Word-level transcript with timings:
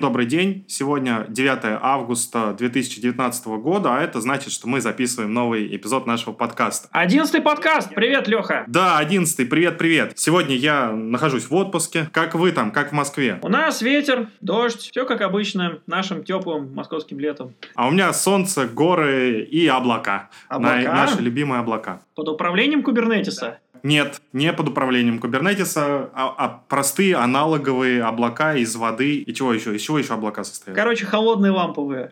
Добрый 0.00 0.26
день. 0.26 0.64
Сегодня 0.68 1.26
9 1.28 1.80
августа 1.82 2.54
2019 2.56 3.46
года, 3.46 3.96
а 3.96 4.00
это 4.00 4.20
значит, 4.20 4.52
что 4.52 4.68
мы 4.68 4.80
записываем 4.80 5.34
новый 5.34 5.74
эпизод 5.76 6.06
нашего 6.06 6.32
подкаста. 6.32 6.88
Одиннадцатый 6.92 7.40
подкаст. 7.40 7.92
Привет, 7.94 8.28
Леха. 8.28 8.64
Да, 8.68 8.98
одиннадцатый. 8.98 9.44
Привет-привет. 9.46 10.12
Сегодня 10.16 10.54
я 10.54 10.92
нахожусь 10.92 11.50
в 11.50 11.54
отпуске. 11.54 12.08
Как 12.12 12.36
вы 12.36 12.52
там? 12.52 12.70
Как 12.70 12.90
в 12.90 12.92
Москве? 12.92 13.40
У 13.42 13.48
нас 13.48 13.82
ветер, 13.82 14.28
дождь, 14.40 14.88
все 14.92 15.04
как 15.04 15.20
обычно, 15.20 15.80
нашим 15.88 16.22
теплым 16.22 16.72
московским 16.74 17.18
летом. 17.18 17.54
А 17.74 17.88
у 17.88 17.90
меня 17.90 18.12
солнце, 18.12 18.66
горы 18.68 19.40
и 19.42 19.66
облака. 19.66 20.30
Облака? 20.48 20.82
На- 20.82 20.94
наши 20.94 21.20
любимые 21.20 21.60
облака. 21.60 22.02
Под 22.14 22.28
управлением 22.28 22.84
кубернетиса. 22.84 23.58
Нет, 23.82 24.20
не 24.32 24.52
под 24.52 24.68
управлением 24.68 25.18
Kubernetes, 25.18 25.72
а, 25.76 26.10
а 26.14 26.62
простые 26.68 27.16
аналоговые 27.16 28.02
облака 28.02 28.54
из 28.54 28.74
воды. 28.76 29.16
И 29.16 29.34
чего 29.34 29.52
еще? 29.52 29.74
Из 29.74 29.82
чего 29.82 29.98
еще 29.98 30.14
облака 30.14 30.44
состоят? 30.44 30.76
Короче, 30.76 31.06
холодные 31.06 31.52
ламповые. 31.52 32.10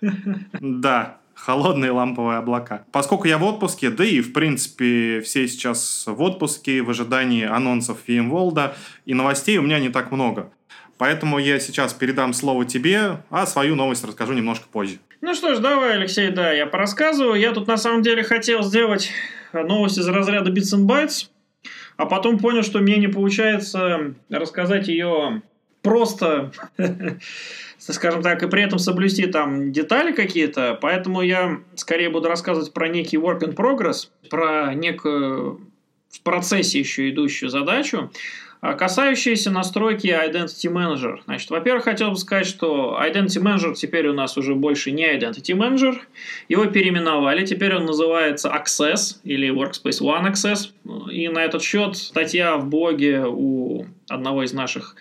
Да, 0.60 1.18
холодные 1.34 1.90
ламповые 1.90 2.38
облака. 2.38 2.84
Поскольку 2.92 3.28
я 3.28 3.38
в 3.38 3.44
отпуске, 3.44 3.90
да 3.90 4.04
и, 4.04 4.20
в 4.20 4.32
принципе, 4.32 5.20
все 5.20 5.46
сейчас 5.46 6.04
в 6.06 6.20
отпуске, 6.22 6.82
в 6.82 6.90
ожидании 6.90 7.44
анонсов 7.44 7.98
VMworld, 8.06 8.72
и 9.04 9.14
новостей 9.14 9.58
у 9.58 9.62
меня 9.62 9.78
не 9.78 9.90
так 9.90 10.10
много. 10.10 10.50
Поэтому 10.98 11.38
я 11.38 11.60
сейчас 11.60 11.92
передам 11.92 12.32
слово 12.32 12.64
тебе, 12.64 13.18
а 13.30 13.46
свою 13.46 13.74
новость 13.74 14.04
расскажу 14.04 14.32
немножко 14.32 14.66
позже. 14.70 14.98
Ну 15.20 15.34
что 15.34 15.54
ж, 15.54 15.58
давай, 15.58 15.94
Алексей, 15.94 16.30
да, 16.30 16.52
я 16.52 16.66
порассказываю. 16.66 17.38
Я 17.38 17.52
тут 17.52 17.66
на 17.66 17.76
самом 17.76 18.02
деле 18.02 18.22
хотел 18.22 18.62
сделать 18.62 19.10
новость 19.52 19.98
из 19.98 20.08
разряда 20.08 20.50
Bits 20.50 20.74
and 20.74 20.86
Bytes, 20.86 21.28
а 21.96 22.06
потом 22.06 22.38
понял, 22.38 22.62
что 22.62 22.80
мне 22.80 22.96
не 22.98 23.08
получается 23.08 24.14
рассказать 24.28 24.88
ее 24.88 25.42
просто, 25.82 26.52
скажем 27.78 28.22
так, 28.22 28.42
и 28.42 28.48
при 28.48 28.62
этом 28.62 28.78
соблюсти 28.78 29.26
там 29.26 29.72
детали 29.72 30.12
какие-то, 30.12 30.78
поэтому 30.80 31.22
я 31.22 31.60
скорее 31.76 32.10
буду 32.10 32.28
рассказывать 32.28 32.72
про 32.72 32.88
некий 32.88 33.16
work 33.16 33.40
in 33.40 33.54
progress, 33.54 34.08
про 34.28 34.74
некую 34.74 35.60
в 36.10 36.22
процессе 36.22 36.78
еще 36.78 37.10
идущую 37.10 37.50
задачу, 37.50 38.10
касающиеся 38.74 39.50
настройки 39.50 40.06
Identity 40.06 40.72
Manager. 40.72 41.20
Значит, 41.24 41.50
во-первых, 41.50 41.84
хотел 41.84 42.10
бы 42.10 42.16
сказать, 42.16 42.46
что 42.46 42.98
Identity 43.02 43.42
Manager 43.42 43.74
теперь 43.74 44.08
у 44.08 44.14
нас 44.14 44.36
уже 44.36 44.54
больше 44.54 44.90
не 44.90 45.04
Identity 45.04 45.54
Manager. 45.54 45.96
Его 46.48 46.66
переименовали. 46.66 47.44
Теперь 47.44 47.74
он 47.74 47.84
называется 47.86 48.48
Access 48.48 49.16
или 49.24 49.48
Workspace 49.52 50.00
ONE 50.00 50.32
Access. 50.32 50.70
И 51.10 51.28
на 51.28 51.44
этот 51.44 51.62
счет 51.62 51.96
статья 51.96 52.56
в 52.56 52.66
блоге 52.68 53.24
у 53.26 53.86
одного 54.08 54.42
из 54.42 54.52
наших 54.52 54.96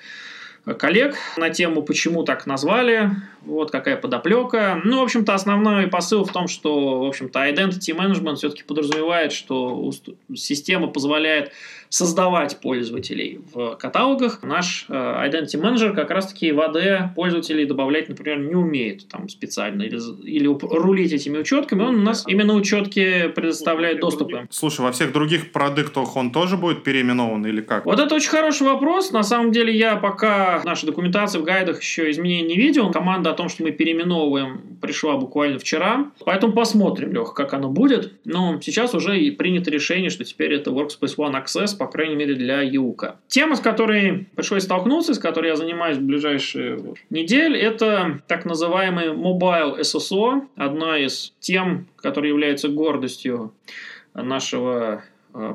коллег 0.73 1.16
на 1.38 1.52
тему, 1.52 1.83
почему 1.83 2.23
так 2.23 2.47
назвали, 2.47 3.11
вот 3.41 3.69
какая 3.69 3.97
подоплека. 3.97 4.81
Ну, 4.83 4.99
в 4.99 5.03
общем-то, 5.03 5.33
основной 5.33 5.88
посыл 5.88 6.25
в 6.25 6.31
том, 6.31 6.47
что, 6.47 7.02
в 7.02 7.08
общем-то, 7.08 7.47
identity 7.47 7.95
management 7.95 8.36
все-таки 8.36 8.63
подразумевает, 8.63 9.31
что 9.31 9.91
система 10.36 10.88
позволяет 10.88 11.52
создавать 11.89 12.59
пользователей 12.61 13.41
в 13.53 13.75
каталогах. 13.75 14.44
Наш 14.44 14.86
э, 14.89 14.94
Identity 14.94 15.61
Manager 15.61 15.94
как 15.94 16.09
раз-таки 16.11 16.52
в 16.52 16.59
AD 16.59 17.16
пользователей 17.16 17.66
добавлять, 17.66 18.09
например, 18.09 18.39
не 18.39 18.55
умеет 18.55 19.08
там 19.08 19.30
специально 19.30 19.83
или, 19.83 20.00
или 20.23 20.47
рулить 20.47 21.14
этими 21.14 21.38
учетками. 21.38 21.83
Он 21.83 21.95
у 21.95 22.02
нас 22.02 22.23
именно 22.27 22.53
учетки 22.53 23.27
предоставляет 23.30 24.00
доступы. 24.00 24.47
Слушай, 24.50 24.81
во 24.81 24.92
всех 24.92 25.14
других 25.14 25.52
продуктах 25.52 26.16
он 26.16 26.31
тоже 26.31 26.58
будет 26.58 26.83
переименован 26.83 27.45
или 27.45 27.61
как? 27.61 27.86
Вот 27.86 27.99
это 27.99 28.16
очень 28.16 28.30
хороший 28.30 28.67
вопрос. 28.67 29.11
На 29.11 29.23
самом 29.23 29.52
деле 29.52 29.75
я 29.75 29.95
пока 29.95 30.61
нашей 30.66 30.86
документации, 30.86 31.39
в 31.39 31.44
гайдах 31.44 31.81
еще 31.81 32.09
изменений 32.11 32.48
не 32.48 32.55
видел. 32.55 32.92
Команда 32.92 33.32
о 33.32 33.33
том, 33.33 33.49
что 33.49 33.64
мы 33.64 33.71
переименовываем, 33.71 34.77
пришла 34.82 35.17
буквально 35.17 35.59
вчера. 35.59 36.11
Поэтому 36.26 36.54
посмотрим, 36.54 37.14
Лех, 37.14 37.33
как 37.33 37.54
оно 37.54 37.70
будет. 37.70 38.14
Но 38.26 38.59
сейчас 38.61 38.93
уже 38.93 39.20
и 39.20 39.32
принято 39.32 39.71
решение, 39.71 40.09
что 40.09 40.23
теперь 40.23 40.54
это 40.54 40.71
Workspace 40.71 41.15
ONE 41.17 41.43
Access, 41.43 41.74
по 41.75 41.87
крайней 41.87 42.15
мере, 42.15 42.36
для 42.36 42.61
ЮКа. 42.61 43.19
Тема, 43.27 43.55
с 43.55 43.59
которой 43.59 44.27
пришлось 44.36 44.63
столкнуться, 44.63 45.13
с 45.13 45.19
которой 45.19 45.47
я 45.47 45.55
занимаюсь 45.55 45.97
в 45.97 46.02
ближайшие 46.02 46.95
недели, 47.09 47.59
это 47.59 48.21
так 48.27 48.45
называемый 48.45 49.09
Mobile 49.09 49.80
SSO, 49.80 50.47
одна 50.55 50.97
из 50.97 51.33
тем, 51.39 51.87
которая 51.97 52.31
является 52.31 52.69
гордостью 52.69 53.53
нашего 54.14 55.03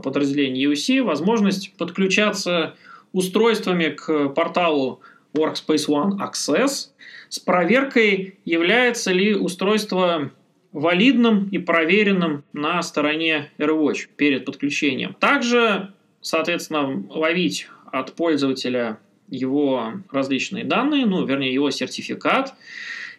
подразделения 0.03 0.65
UC, 0.65 1.03
возможность 1.03 1.75
подключаться 1.77 2.75
устройствами 3.13 3.89
к 3.89 4.29
порталу 4.29 5.01
Workspace 5.35 5.89
ONE 5.89 6.19
Access 6.19 6.89
с 7.29 7.39
проверкой, 7.39 8.39
является 8.45 9.13
ли 9.13 9.35
устройство 9.35 10.31
валидным 10.73 11.49
и 11.49 11.59
проверенным 11.59 12.45
на 12.53 12.83
стороне 12.83 13.51
AirWatch 13.59 14.09
перед 14.17 14.45
подключением. 14.45 15.15
Также 15.19 15.93
соответственно, 16.21 17.03
ловить 17.09 17.69
от 17.93 18.15
пользователя 18.15 18.99
его 19.29 19.93
различные 20.11 20.65
данные, 20.65 21.07
ну, 21.07 21.25
вернее, 21.25 21.53
его 21.53 21.71
сертификат, 21.71 22.55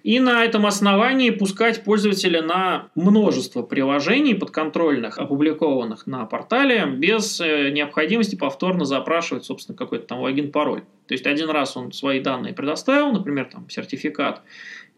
и 0.04 0.20
на 0.20 0.44
этом 0.44 0.66
основании 0.66 1.30
пускать 1.30 1.84
пользователя 1.84 2.42
на 2.42 2.90
множество 2.96 3.62
приложений 3.62 4.36
подконтрольных, 4.36 5.20
опубликованных 5.20 6.08
на 6.08 6.26
портале, 6.26 6.86
без 6.88 7.40
э, 7.40 7.70
необходимости 7.70 8.36
повторно 8.36 8.86
запрашивать, 8.86 9.46
собственно, 9.46 9.78
какой-то 9.78 10.08
там 10.08 10.22
логин-пароль. 10.22 10.82
То 11.08 11.14
есть 11.14 11.28
один 11.28 11.50
раз 11.50 11.78
он 11.78 11.92
свои 11.92 12.20
данные 12.20 12.54
предоставил, 12.54 13.12
например, 13.12 13.46
там 13.52 13.70
сертификат, 13.70 14.42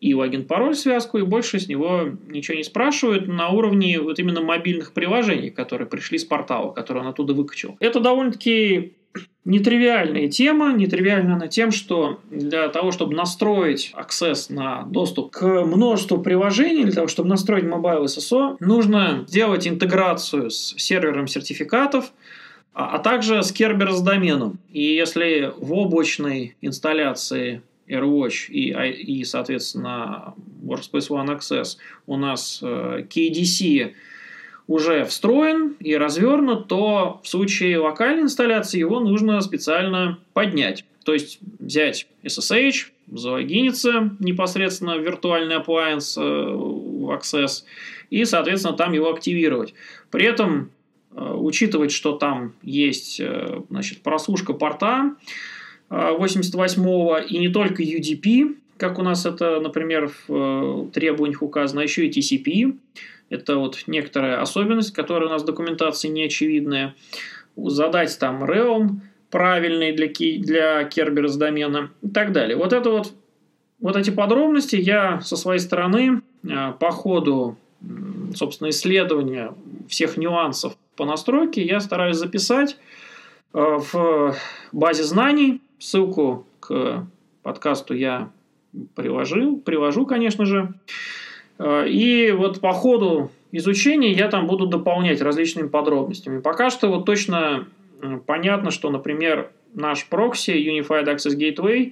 и 0.03 0.13
логин-пароль 0.13 0.75
связку, 0.75 1.17
и 1.17 1.21
больше 1.21 1.59
с 1.59 1.69
него 1.69 2.09
ничего 2.27 2.57
не 2.57 2.65
спрашивают 2.65 3.25
на 3.27 3.47
уровне 3.49 4.01
вот 4.01 4.19
именно 4.19 4.41
мобильных 4.41 4.91
приложений, 4.91 5.51
которые 5.51 5.87
пришли 5.87 6.17
с 6.17 6.25
портала, 6.25 6.73
которые 6.73 7.03
он 7.03 7.09
оттуда 7.09 7.33
выкачал. 7.33 7.77
Это 7.79 8.01
довольно-таки 8.01 8.95
нетривиальная 9.45 10.27
тема, 10.27 10.73
нетривиальна 10.73 11.35
она 11.35 11.47
тем, 11.47 11.71
что 11.71 12.19
для 12.29 12.67
того, 12.67 12.91
чтобы 12.91 13.15
настроить 13.15 13.91
аксесс 13.93 14.49
на 14.49 14.83
доступ 14.83 15.31
к 15.31 15.63
множеству 15.63 16.17
приложений, 16.17 16.83
для 16.83 16.93
того, 16.93 17.07
чтобы 17.07 17.29
настроить 17.29 17.63
Mobile 17.63 18.03
SSO, 18.03 18.57
нужно 18.59 19.23
сделать 19.29 19.65
интеграцию 19.69 20.49
с 20.49 20.75
сервером 20.77 21.27
сертификатов, 21.27 22.11
а, 22.73 22.95
а 22.95 22.99
также 22.99 23.41
с 23.41 23.53
Kerberos 23.53 24.03
доменом. 24.03 24.59
И 24.69 24.83
если 24.83 25.53
в 25.55 25.71
облачной 25.71 26.57
инсталляции 26.61 27.61
AirWatch 27.87 28.49
и, 28.49 28.71
и, 29.19 29.23
соответственно, 29.23 30.33
Workspace 30.63 31.09
ONE 31.09 31.37
Access 31.37 31.77
у 32.07 32.17
нас 32.17 32.59
э, 32.61 33.05
KDC 33.09 33.93
уже 34.67 35.03
встроен 35.05 35.75
и 35.79 35.95
развернут, 35.95 36.67
то 36.67 37.19
в 37.23 37.27
случае 37.27 37.79
локальной 37.79 38.23
инсталляции 38.23 38.79
его 38.79 38.99
нужно 38.99 39.41
специально 39.41 40.19
поднять. 40.33 40.85
То 41.03 41.13
есть 41.13 41.39
взять 41.59 42.07
SSH, 42.23 42.91
залогиниться 43.11 44.15
непосредственно 44.19 44.97
в 44.97 45.01
виртуальный 45.01 45.57
appliance 45.57 46.17
э, 46.17 46.21
в 46.21 47.11
Access 47.11 47.63
и, 48.09 48.23
соответственно, 48.23 48.77
там 48.77 48.93
его 48.93 49.11
активировать. 49.11 49.73
При 50.09 50.25
этом 50.25 50.71
э, 51.11 51.21
учитывать, 51.21 51.91
что 51.91 52.13
там 52.13 52.53
есть 52.61 53.21
значит, 53.69 54.01
прослушка 54.01 54.53
порта, 54.53 55.15
88-го, 55.89 57.17
и 57.17 57.37
не 57.37 57.49
только 57.49 57.83
UDP, 57.83 58.55
как 58.77 58.99
у 58.99 59.03
нас 59.03 59.25
это, 59.25 59.59
например, 59.59 60.11
в 60.27 60.89
требованиях 60.91 61.41
указано, 61.41 61.81
а 61.81 61.83
еще 61.83 62.07
и 62.07 62.09
TCP. 62.09 62.77
Это 63.29 63.57
вот 63.57 63.83
некоторая 63.87 64.41
особенность, 64.41 64.93
которая 64.93 65.29
у 65.29 65.31
нас 65.31 65.43
в 65.43 65.45
документации 65.45 66.07
не 66.07 66.23
очевидная. 66.23 66.95
Задать 67.55 68.17
там 68.19 68.43
realm 68.43 68.99
правильный 69.29 69.93
для, 69.93 70.07
для 70.07 70.81
Kerberos 70.83 71.37
домена 71.37 71.91
и 72.01 72.09
так 72.09 72.31
далее. 72.31 72.57
Вот 72.57 72.73
это 72.73 72.89
вот, 72.89 73.13
вот 73.79 73.95
эти 73.95 74.09
подробности 74.09 74.75
я 74.75 75.21
со 75.21 75.37
своей 75.37 75.59
стороны 75.59 76.21
по 76.79 76.91
ходу, 76.91 77.57
собственно, 78.35 78.69
исследования 78.69 79.53
всех 79.87 80.17
нюансов 80.17 80.75
по 80.95 81.05
настройке 81.05 81.63
я 81.63 81.79
стараюсь 81.79 82.17
записать 82.17 82.77
в 83.53 84.35
базе 84.71 85.03
знаний, 85.03 85.61
Ссылку 85.83 86.47
к 86.61 87.05
подкасту 87.41 87.93
я 87.93 88.31
приложил, 88.95 89.57
привожу, 89.57 90.05
конечно 90.05 90.45
же. 90.45 90.75
Э, 91.59 91.85
и 91.89 92.31
вот 92.31 92.61
по 92.61 92.71
ходу 92.71 93.31
изучения 93.51 94.13
я 94.13 94.29
там 94.29 94.47
буду 94.47 94.65
дополнять 94.65 95.21
различными 95.21 95.67
подробностями. 95.67 96.39
Пока 96.39 96.69
что 96.69 96.87
вот 96.87 97.03
точно 97.03 97.67
понятно, 98.25 98.71
что, 98.71 98.89
например, 98.91 99.51
наш 99.73 100.07
прокси 100.07 100.51
Unified 100.51 101.13
Access 101.13 101.37
Gateway 101.37 101.91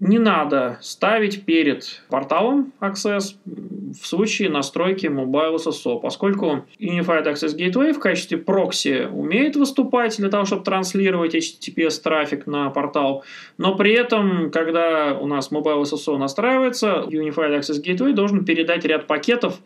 не 0.00 0.18
надо 0.18 0.78
ставить 0.80 1.44
перед 1.44 2.02
порталом 2.08 2.72
Access 2.80 3.34
в 3.44 4.06
случае 4.06 4.48
настройки 4.48 5.06
Mobile 5.06 5.56
SSO, 5.56 6.00
поскольку 6.00 6.66
Unified 6.78 7.24
Access 7.24 7.56
Gateway 7.56 7.92
в 7.92 7.98
качестве 7.98 8.38
прокси 8.38 9.08
умеет 9.10 9.56
выступать 9.56 10.16
для 10.18 10.28
того, 10.28 10.44
чтобы 10.44 10.62
транслировать 10.62 11.34
HTTPS 11.34 12.00
трафик 12.02 12.46
на 12.46 12.70
портал, 12.70 13.24
но 13.56 13.74
при 13.74 13.92
этом, 13.92 14.50
когда 14.52 15.18
у 15.18 15.26
нас 15.26 15.50
Mobile 15.50 15.82
SSO 15.82 16.16
настраивается, 16.16 17.04
Unified 17.08 17.58
Access 17.58 17.82
Gateway 17.84 18.12
должен 18.12 18.44
передать 18.44 18.84
ряд 18.84 19.06
пакетов 19.08 19.58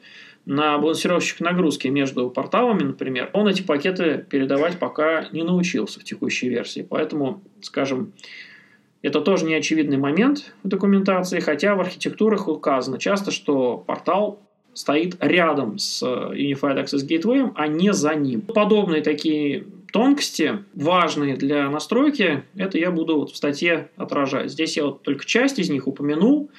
на 0.47 0.79
балансировщик 0.79 1.41
нагрузки 1.41 1.89
между 1.89 2.29
порталами, 2.31 2.83
например, 2.83 3.31
он 3.33 3.47
эти 3.49 3.63
пакеты 3.63 4.27
передавать 4.29 4.79
пока 4.79 5.29
не 5.31 5.43
научился 5.43 6.01
в 6.01 6.05
текущей 6.05 6.49
версии. 6.49 6.85
Поэтому, 6.89 7.43
скажем, 7.61 8.13
это 9.03 9.21
тоже 9.21 9.45
не 9.45 9.55
очевидный 9.55 9.97
момент 9.97 10.53
в 10.63 10.69
документации, 10.69 11.41
хотя 11.41 11.75
в 11.75 11.81
архитектурах 11.81 12.49
указано 12.49 12.99
часто, 12.99 13.31
что 13.31 13.77
портал 13.79 14.41
стоит 14.75 15.17
рядом 15.21 15.79
с 15.79 16.03
Unified 16.03 16.85
Access 16.85 17.07
Gateway, 17.07 17.53
а 17.55 17.67
не 17.67 17.93
за 17.93 18.15
ним. 18.15 18.41
Подобные 18.43 19.03
такие 19.03 19.67
тонкости, 19.93 20.65
важные 20.75 21.37
для 21.37 21.69
настройки, 21.69 22.45
это 22.57 22.79
я 22.79 22.91
буду 22.91 23.19
вот 23.19 23.31
в 23.31 23.37
статье 23.37 23.91
отражать. 23.97 24.51
Здесь 24.51 24.77
я 24.77 24.85
вот 24.87 25.03
только 25.03 25.27
часть 25.27 25.59
из 25.59 25.69
них 25.69 25.87
упомянул. 25.87 26.51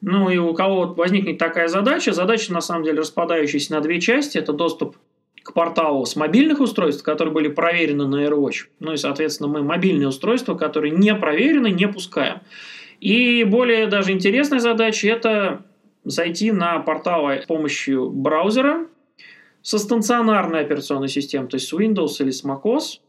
Ну 0.00 0.30
и 0.30 0.38
у 0.38 0.54
кого 0.54 0.86
вот 0.86 0.96
возникнет 0.96 1.38
такая 1.38 1.68
задача, 1.68 2.12
задача 2.12 2.52
на 2.52 2.60
самом 2.60 2.84
деле 2.84 3.00
распадающаяся 3.00 3.72
на 3.72 3.80
две 3.80 4.00
части, 4.00 4.38
это 4.38 4.52
доступ 4.52 4.96
к 5.42 5.52
порталу 5.52 6.04
с 6.04 6.16
мобильных 6.16 6.60
устройств, 6.60 7.02
которые 7.02 7.32
были 7.32 7.48
проверены 7.48 8.06
на 8.06 8.24
AirWatch. 8.26 8.66
Ну 8.78 8.92
и, 8.92 8.96
соответственно, 8.96 9.48
мы 9.48 9.62
мобильные 9.62 10.08
устройства, 10.08 10.54
которые 10.54 10.92
не 10.92 11.14
проверены, 11.14 11.70
не 11.70 11.88
пускаем. 11.88 12.40
И 13.00 13.44
более 13.44 13.86
даже 13.86 14.12
интересная 14.12 14.58
задача– 14.58 15.08
это 15.08 15.64
зайти 16.04 16.52
на 16.52 16.78
портал 16.80 17.30
с 17.30 17.46
помощью 17.46 18.10
браузера 18.10 18.86
со 19.62 19.78
стационарной 19.78 20.60
операционной 20.60 21.08
системой, 21.08 21.48
то 21.48 21.56
есть 21.56 21.68
с 21.68 21.72
Windows 21.72 22.16
или 22.20 22.30
с 22.30 22.44
macOS, 22.44 23.00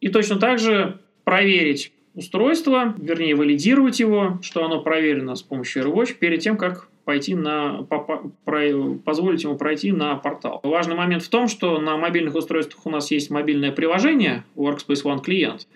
и 0.00 0.08
точно 0.08 0.38
так 0.38 0.58
же 0.58 1.00
проверить 1.24 1.92
устройство, 2.14 2.94
вернее, 2.98 3.34
валидировать 3.34 4.00
его, 4.00 4.38
что 4.42 4.64
оно 4.64 4.80
проверено 4.82 5.34
с 5.34 5.42
помощью 5.42 5.84
AirWatch, 5.84 6.14
перед 6.14 6.40
тем, 6.40 6.56
как 6.56 6.89
пойти 7.04 7.34
на, 7.34 7.82
по, 7.84 7.98
про, 8.44 8.94
позволить 9.04 9.42
ему 9.42 9.56
пройти 9.56 9.92
на 9.92 10.16
портал. 10.16 10.60
Важный 10.62 10.94
момент 10.94 11.22
в 11.22 11.28
том, 11.28 11.48
что 11.48 11.78
на 11.78 11.96
мобильных 11.96 12.34
устройствах 12.34 12.86
у 12.86 12.90
нас 12.90 13.10
есть 13.10 13.30
мобильное 13.30 13.72
приложение 13.72 14.44
Workspace 14.56 15.02
ONE 15.04 15.22
клиент, 15.22 15.66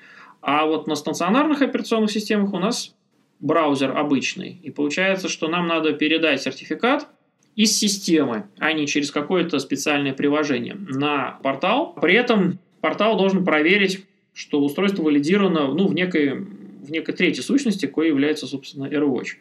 а 0.41 0.67
вот 0.67 0.87
на 0.87 0.95
стационарных 0.95 1.63
операционных 1.63 2.11
системах 2.11 2.53
у 2.53 2.59
нас 2.59 2.95
браузер 3.41 3.97
обычный. 3.97 4.59
И 4.63 4.71
получается, 4.71 5.29
что 5.29 5.49
нам 5.49 5.67
надо 5.67 5.93
передать 5.93 6.43
сертификат 6.43 7.09
из 7.57 7.79
системы, 7.79 8.47
а 8.59 8.73
не 8.73 8.87
через 8.87 9.11
какое-то 9.11 9.59
специальное 9.59 10.13
приложение 10.13 10.75
на 10.75 11.39
портал. 11.43 11.95
При 12.01 12.15
этом 12.15 12.59
портал 12.81 13.17
должен 13.17 13.45
проверить 13.45 14.05
что 14.35 14.61
устройство 14.61 15.05
валидировано 15.05 15.73
ну, 15.73 15.87
в, 15.87 15.95
некой, 15.95 16.35
в 16.35 16.91
некой 16.91 17.15
третьей 17.15 17.43
сущности, 17.43 17.87
кое 17.87 18.09
является, 18.09 18.47
собственно, 18.47 18.87
AirWatch. 18.87 19.37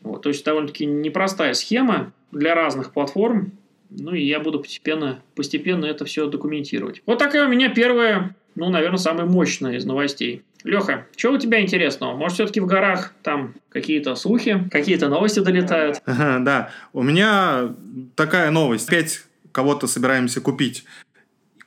Вот, 0.00 0.22
то 0.22 0.28
есть 0.28 0.44
довольно-таки 0.44 0.86
непростая 0.86 1.54
схема 1.54 2.12
для 2.32 2.54
разных 2.54 2.92
платформ. 2.92 3.52
Ну 3.90 4.12
и 4.12 4.22
я 4.22 4.40
буду 4.40 4.60
постепенно, 4.60 5.22
постепенно 5.34 5.84
это 5.86 6.04
все 6.04 6.28
документировать. 6.28 7.02
Вот 7.06 7.18
такая 7.18 7.46
у 7.46 7.50
меня 7.50 7.68
первая, 7.68 8.34
ну, 8.54 8.68
наверное, 8.68 8.98
самая 8.98 9.26
мощная 9.26 9.76
из 9.76 9.84
новостей. 9.84 10.42
Леха, 10.64 11.06
что 11.16 11.32
у 11.32 11.38
тебя 11.38 11.60
интересного? 11.62 12.16
Может, 12.16 12.34
все-таки 12.34 12.58
в 12.58 12.66
горах 12.66 13.14
там 13.22 13.54
какие-то 13.68 14.16
слухи, 14.16 14.68
какие-то 14.72 15.08
новости 15.08 15.38
долетают? 15.38 16.02
Да, 16.04 16.70
у 16.92 17.02
меня 17.02 17.74
такая 18.16 18.50
новость. 18.50 18.88
Опять 18.88 19.22
кого-то 19.52 19.86
собираемся 19.86 20.40
купить 20.40 20.84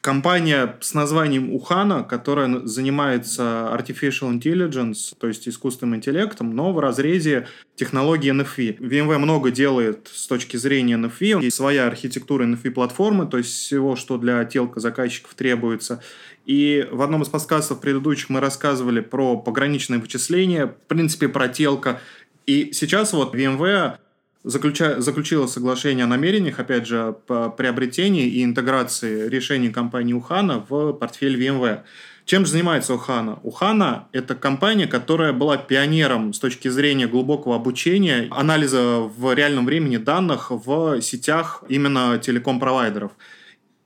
компания 0.02 0.78
с 0.80 0.94
названием 0.94 1.54
Ухана, 1.54 2.04
которая 2.04 2.66
занимается 2.66 3.70
artificial 3.74 4.32
intelligence, 4.32 5.14
то 5.18 5.28
есть 5.28 5.48
искусственным 5.48 5.98
интеллектом, 5.98 6.56
но 6.56 6.72
в 6.72 6.80
разрезе 6.80 7.48
технологии 7.76 8.32
NFV. 8.32 8.78
VMware 8.80 9.18
много 9.18 9.52
делает 9.52 10.10
с 10.12 10.28
точки 10.28 10.58
зрения 10.58 10.96
NFV. 10.96 11.44
Есть 11.44 11.58
своя 11.58 11.88
архитектура 11.88 12.46
NFV-платформы, 12.46 13.28
то 13.28 13.38
есть 13.38 13.52
всего, 13.52 13.96
что 13.96 14.18
для 14.18 14.44
телка 14.46 14.80
заказчиков 14.80 15.34
требуется. 15.34 16.02
И 16.46 16.88
в 16.92 17.02
одном 17.02 17.22
из 17.22 17.28
подкастов 17.28 17.82
предыдущих 17.82 18.30
мы 18.30 18.40
рассказывали 18.40 19.02
про 19.02 19.38
пограничное 19.38 20.00
вычисление, 20.00 20.68
в 20.68 20.88
принципе, 20.88 21.28
про 21.28 21.48
телка. 21.48 22.02
И 22.46 22.72
сейчас 22.74 23.14
вот 23.14 23.36
VMware 23.36 23.98
заключа... 24.44 25.02
заключила 25.02 25.48
соглашение 25.48 26.06
о 26.06 26.08
намерениях, 26.08 26.60
опять 26.60 26.88
же, 26.88 27.16
по 27.28 27.50
приобретении 27.50 28.28
и 28.28 28.44
интеграции 28.44 29.28
решений 29.28 29.70
компании 29.70 30.14
Ухана 30.14 30.66
в 30.68 30.94
портфель 30.94 31.42
VMware. 31.42 31.82
Чем 32.26 32.46
же 32.46 32.52
занимается 32.52 32.94
Ухана? 32.94 33.40
Ухана– 33.42 34.08
это 34.12 34.36
компания, 34.36 34.86
которая 34.86 35.34
была 35.34 35.58
пионером 35.58 36.34
с 36.34 36.40
точки 36.40 36.68
зрения 36.68 37.08
глубокого 37.08 37.56
обучения, 37.56 38.28
анализа 38.30 39.00
в 39.00 39.34
реальном 39.34 39.66
времени 39.66 39.98
данных 39.98 40.52
в 40.52 41.02
сетях 41.02 41.64
именно 41.70 42.20
телеком-провайдеров 42.20 43.14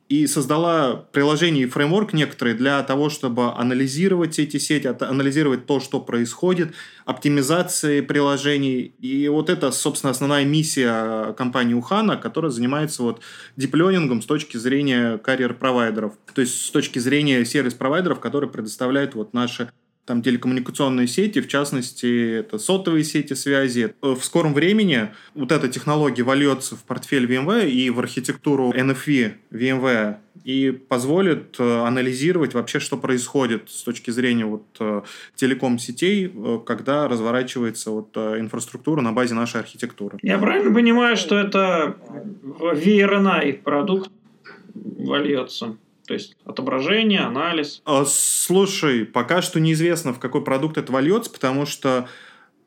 и 0.09 0.27
создала 0.27 0.95
приложение 1.11 1.63
и 1.63 1.67
фреймворк 1.67 2.13
некоторые 2.13 2.55
для 2.55 2.83
того, 2.83 3.09
чтобы 3.09 3.53
анализировать 3.53 4.37
эти 4.37 4.57
сети, 4.57 4.87
анализировать 4.87 5.65
то, 5.65 5.79
что 5.79 5.99
происходит, 5.99 6.73
оптимизации 7.05 8.01
приложений. 8.01 8.93
И 8.99 9.27
вот 9.27 9.49
это, 9.49 9.71
собственно, 9.71 10.11
основная 10.11 10.45
миссия 10.45 11.33
компании 11.33 11.73
Ухана, 11.73 12.17
которая 12.17 12.51
занимается 12.51 13.01
вот 13.03 13.21
дипленингом 13.55 14.21
с 14.21 14.25
точки 14.25 14.57
зрения 14.57 15.17
карьер-провайдеров. 15.17 16.13
То 16.33 16.41
есть 16.41 16.65
с 16.65 16.69
точки 16.69 16.99
зрения 16.99 17.43
сервис-провайдеров, 17.45 18.19
которые 18.19 18.49
предоставляют 18.49 19.15
вот 19.15 19.33
наши 19.33 19.71
там 20.05 20.21
телекоммуникационные 20.21 21.07
сети, 21.07 21.39
в 21.39 21.47
частности, 21.47 22.39
это 22.39 22.57
сотовые 22.57 23.03
сети 23.03 23.33
связи. 23.33 23.93
В 24.01 24.21
скором 24.21 24.53
времени 24.53 25.09
вот 25.33 25.51
эта 25.51 25.67
технология 25.69 26.23
вольется 26.23 26.75
в 26.75 26.83
портфель 26.83 27.25
VMware 27.25 27.69
и 27.69 27.89
в 27.89 27.99
архитектуру 27.99 28.71
NFV 28.71 29.33
VMware 29.51 30.17
и 30.43 30.71
позволит 30.71 31.55
э, 31.59 31.85
анализировать 31.85 32.53
вообще, 32.53 32.79
что 32.79 32.97
происходит 32.97 33.69
с 33.69 33.83
точки 33.83 34.11
зрения 34.11 34.45
вот 34.45 34.65
э, 34.79 35.01
телеком-сетей, 35.35 36.33
э, 36.33 36.59
когда 36.65 37.07
разворачивается 37.07 37.91
вот 37.91 38.17
инфраструктура 38.17 39.01
на 39.01 39.13
базе 39.13 39.35
нашей 39.35 39.61
архитектуры. 39.61 40.17
Я 40.21 40.37
правильно 40.37 40.73
понимаю, 40.73 41.15
что 41.15 41.37
это 41.37 41.95
VRNI 42.43 43.61
продукт 43.61 44.11
вольется? 44.73 45.77
То 46.07 46.13
есть 46.13 46.35
отображение, 46.45 47.21
анализ. 47.21 47.81
А, 47.85 48.03
слушай, 48.05 49.05
пока 49.05 49.41
что 49.41 49.59
неизвестно, 49.59 50.13
в 50.13 50.19
какой 50.19 50.43
продукт 50.43 50.77
это 50.77 50.91
вольется, 50.91 51.31
потому 51.31 51.65
что 51.65 52.07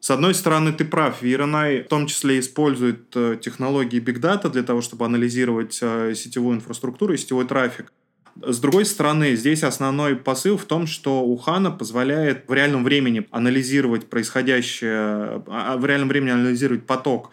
с 0.01 0.11
одной 0.11 0.35
стороны, 0.35 0.73
ты 0.73 0.85
прав, 0.85 1.23
VRNI 1.23 1.85
в 1.85 1.89
том 1.89 2.07
числе 2.07 2.39
использует 2.39 3.09
э, 3.17 3.39
технологии 3.41 4.01
Big 4.01 4.21
Data 4.21 4.49
для 4.49 4.63
того, 4.63 4.81
чтобы 4.81 5.05
анализировать 5.05 5.79
э, 5.83 6.15
сетевую 6.15 6.57
инфраструктуру 6.57 7.15
и 7.15 7.17
сетевой 7.17 7.45
трафик. 7.45 7.93
С 8.41 8.61
другой 8.61 8.85
стороны, 8.85 9.35
здесь 9.35 9.63
основной 9.63 10.15
посыл 10.15 10.59
в 10.59 10.65
том, 10.65 10.87
что 10.87 11.25
у 11.25 11.37
Хана 11.37 11.71
позволяет 11.71 12.45
в 12.47 12.53
реальном 12.53 12.85
времени 12.85 13.27
анализировать 13.31 14.09
происходящее, 14.09 15.43
а, 15.47 15.77
в 15.79 15.87
реальном 15.87 16.09
времени 16.09 16.31
анализировать 16.31 16.87
поток 16.87 17.31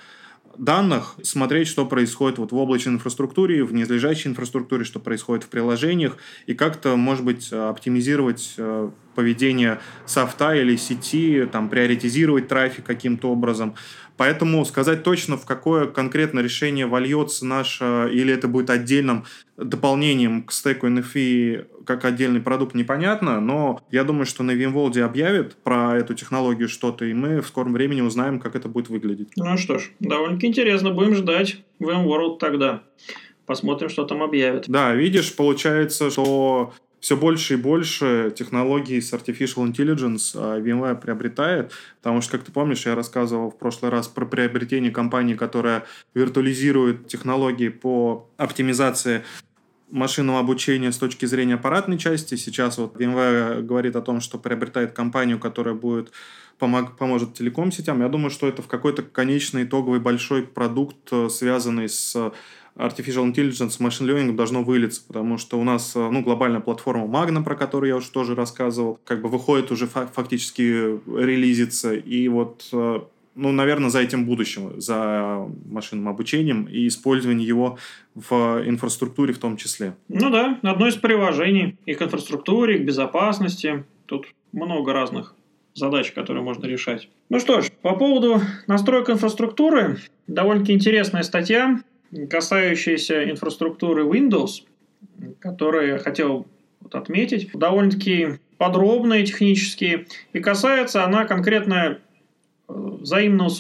данных, 0.58 1.16
смотреть, 1.24 1.68
что 1.68 1.86
происходит 1.86 2.38
вот 2.38 2.52
в 2.52 2.56
облачной 2.56 2.94
инфраструктуре, 2.94 3.64
в 3.64 3.74
незлежащей 3.74 4.30
инфраструктуре, 4.30 4.84
что 4.84 5.00
происходит 5.00 5.44
в 5.44 5.50
приложениях, 5.50 6.18
и 6.46 6.54
как-то, 6.54 6.96
может 6.96 7.24
быть, 7.26 7.52
оптимизировать 7.52 8.54
э, 8.58 8.90
поведение 9.16 9.80
софта 10.06 10.54
или 10.56 10.76
сети, 10.76 11.48
там, 11.52 11.70
приоритизировать 11.70 12.48
трафик 12.48 12.86
каким-то 12.86 13.32
образом. 13.32 13.76
Поэтому 14.18 14.64
сказать 14.66 15.04
точно, 15.04 15.38
в 15.38 15.46
какое 15.46 15.88
конкретно 15.88 16.40
решение 16.40 16.86
вольется 16.86 17.46
наше, 17.46 18.10
или 18.12 18.34
это 18.34 18.48
будет 18.48 18.70
отдельным 18.70 19.26
дополнением 19.58 20.44
к 20.44 20.52
стеку 20.52 20.88
NFI 20.88 21.66
как 21.86 22.06
отдельный 22.06 22.40
продукт, 22.40 22.76
непонятно, 22.76 23.42
но 23.42 23.82
я 23.92 24.04
думаю, 24.04 24.26
что 24.26 24.44
на 24.44 24.52
VMworld 24.52 25.00
объявят 25.02 25.56
про 25.64 25.98
эту 25.98 26.14
технологию 26.14 26.70
что-то, 26.70 27.06
и 27.06 27.14
мы 27.14 27.42
в 27.42 27.48
скором 27.48 27.74
времени 27.74 28.02
узнаем, 28.02 28.40
как 28.40 28.56
это 28.56 28.70
будет 28.70 28.90
выглядеть. 28.90 29.30
Ну 29.36 29.58
что 29.58 29.80
ж, 29.80 29.92
довольно-таки 30.00 30.48
интересно, 30.48 30.92
будем 30.92 31.16
ждать 31.16 31.58
VMworld 31.80 32.38
тогда. 32.40 32.84
Посмотрим, 33.46 33.90
что 33.90 34.06
там 34.06 34.24
объявят. 34.24 34.66
Да, 34.70 34.94
видишь, 34.94 35.36
получается, 35.36 36.10
что 36.10 36.74
все 37.04 37.18
больше 37.18 37.56
и 37.56 37.58
больше 37.58 38.34
технологий 38.34 39.02
с 39.02 39.12
Artificial 39.12 39.70
Intelligence 39.70 40.32
а, 40.36 40.58
VMware 40.62 40.96
приобретает, 40.96 41.74
потому 42.02 42.22
что, 42.22 42.38
как 42.38 42.46
ты 42.46 42.54
помнишь, 42.54 42.86
я 42.86 42.96
рассказывал 42.96 43.52
в 43.52 43.58
прошлый 43.58 43.92
раз 43.92 44.08
про 44.08 44.26
приобретение 44.26 44.90
компании, 44.90 45.36
которая 45.36 45.84
виртуализирует 46.14 47.08
технологии 47.08 47.68
по 47.68 48.30
оптимизации 48.38 49.26
машинного 49.92 50.40
обучения 50.40 50.94
с 50.94 50.98
точки 50.98 51.26
зрения 51.26 51.56
аппаратной 51.56 51.98
части. 51.98 52.36
Сейчас 52.36 52.78
вот 52.78 52.96
BMW 52.96 53.62
говорит 53.62 53.98
о 53.98 54.02
том, 54.02 54.22
что 54.22 54.38
приобретает 54.38 54.94
компанию, 54.94 55.40
которая 55.40 55.76
будет 55.76 56.14
помог, 56.58 56.96
поможет 56.96 57.34
телеком-сетям. 57.34 58.00
Я 58.00 58.08
думаю, 58.08 58.30
что 58.30 58.48
это 58.48 58.62
в 58.62 58.68
какой-то 58.68 59.04
конечный 59.04 59.66
итоговый 59.66 60.00
большой 60.00 60.44
продукт, 60.44 61.12
э, 61.12 61.28
связанный 61.28 61.90
с 61.90 62.32
Artificial 62.76 63.32
Intelligence, 63.32 63.80
Machine 63.80 64.08
Learning 64.08 64.36
должно 64.36 64.64
вылиться, 64.64 65.02
потому 65.08 65.38
что 65.38 65.60
у 65.60 65.64
нас 65.64 65.96
э, 65.96 66.10
ну, 66.10 66.22
глобальная 66.22 66.60
платформа 66.60 67.06
Magna, 67.06 67.44
про 67.44 67.56
которую 67.56 67.90
я 67.90 67.96
уже 67.96 68.10
тоже 68.10 68.36
рассказывал, 68.36 69.00
как 69.04 69.22
бы 69.22 69.30
выходит 69.30 69.72
уже 69.72 69.88
фактически 69.88 70.62
релизится, 71.08 71.94
и 71.94 72.28
вот 72.28 72.68
э, 72.74 73.00
ну, 73.36 73.52
наверное, 73.52 73.90
за 73.90 74.00
этим 74.00 74.26
будущим, 74.26 74.80
за 74.80 75.48
машинным 75.66 76.08
обучением 76.08 76.66
и 76.66 76.88
использованием 76.88 77.48
его 77.48 77.78
в 78.16 78.64
инфраструктуре 78.66 79.34
в 79.34 79.40
том 79.40 79.58
числе. 79.58 79.96
Ну 80.08 80.30
да, 80.30 80.60
одно 80.62 80.88
из 80.88 80.96
приложений 80.96 81.78
и 81.86 81.94
к 81.94 82.02
инфраструктуре, 82.02 82.78
и 82.78 82.80
к 82.80 82.86
безопасности. 82.86 83.86
Тут 84.06 84.28
много 84.52 84.94
разных 84.94 85.36
задач, 85.74 86.12
которые 86.12 86.44
можно 86.44 86.66
решать. 86.66 87.10
Ну 87.30 87.40
что 87.40 87.62
ж, 87.62 87.72
по 87.82 87.96
поводу 87.96 88.42
настроек 88.68 89.10
инфраструктуры, 89.10 89.98
довольно-таки 90.28 90.74
интересная 90.74 91.24
статья, 91.24 91.80
касающаяся 92.30 93.30
инфраструктуры 93.30 94.04
Windows, 94.04 94.64
которую 95.40 95.94
я 95.94 95.98
хотел 95.98 96.48
вот 96.80 96.96
отметить. 96.96 97.52
Довольно-таки 97.54 98.40
подробные 98.58 99.26
технические. 99.26 100.08
И 100.34 100.40
касается 100.40 101.04
она 101.04 101.26
конкретно 101.26 102.00
э, 102.68 102.74
взаимного 102.74 103.52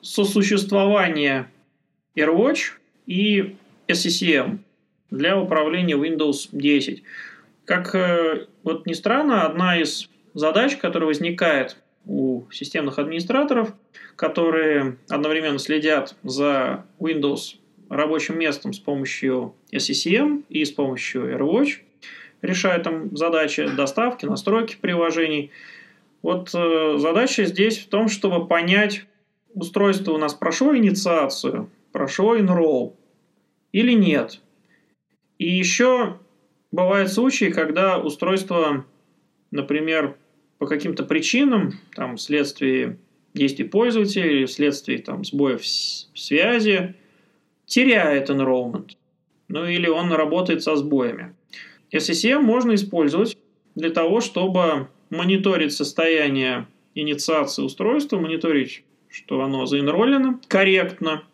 сосуществования 0.00 1.50
AirWatch 2.16 2.72
и 3.06 3.56
SCCM 3.88 4.58
для 5.10 5.38
управления 5.38 5.94
Windows 5.94 6.48
10. 6.52 7.02
Как 7.64 7.94
э, 7.94 8.46
вот 8.62 8.86
ни 8.86 8.92
странно, 8.92 9.46
одна 9.46 9.80
из 9.80 10.08
задач, 10.34 10.76
которая 10.76 11.08
возникает 11.08 11.76
у 12.04 12.44
системных 12.50 12.98
администраторов, 12.98 13.74
которые 14.16 14.98
одновременно 15.08 15.58
следят 15.58 16.16
за 16.22 16.84
Windows 16.98 17.56
рабочим 17.92 18.38
местом 18.38 18.72
с 18.72 18.78
помощью 18.78 19.54
SCCM 19.70 20.44
и 20.48 20.64
с 20.64 20.72
помощью 20.72 21.30
AirWatch, 21.34 21.80
решают 22.40 22.84
там 22.84 23.14
задачи 23.14 23.68
доставки, 23.68 24.24
настройки 24.24 24.76
приложений. 24.80 25.50
Вот 26.22 26.50
э, 26.54 26.96
задача 26.98 27.44
здесь 27.44 27.78
в 27.78 27.88
том, 27.88 28.08
чтобы 28.08 28.46
понять, 28.46 29.04
устройство 29.54 30.12
у 30.12 30.18
нас 30.18 30.32
прошло 30.34 30.74
инициацию, 30.74 31.68
прошло 31.92 32.36
enroll 32.36 32.94
или 33.72 33.92
нет. 33.92 34.40
И 35.38 35.48
еще 35.48 36.18
бывают 36.70 37.12
случаи, 37.12 37.50
когда 37.50 37.98
устройство, 37.98 38.86
например, 39.50 40.16
по 40.58 40.66
каким-то 40.66 41.04
причинам, 41.04 41.74
там, 41.94 42.16
вследствие 42.16 42.96
действий 43.34 43.64
пользователя 43.64 44.30
или 44.30 44.46
вследствие 44.46 44.98
там, 44.98 45.24
сбоев 45.24 45.66
связи, 45.66 46.94
теряет 47.66 48.30
enrollment. 48.30 48.96
Ну 49.48 49.66
или 49.66 49.88
он 49.88 50.12
работает 50.12 50.62
со 50.62 50.76
сбоями. 50.76 51.34
SCCM 51.92 52.40
можно 52.40 52.74
использовать 52.74 53.36
для 53.74 53.90
того, 53.90 54.20
чтобы 54.20 54.88
мониторить 55.10 55.72
состояние 55.72 56.66
инициации 56.94 57.62
устройства, 57.62 58.18
мониторить, 58.18 58.84
что 59.08 59.42
оно 59.42 59.66
заинроллено 59.66 60.40
корректно. 60.48 61.24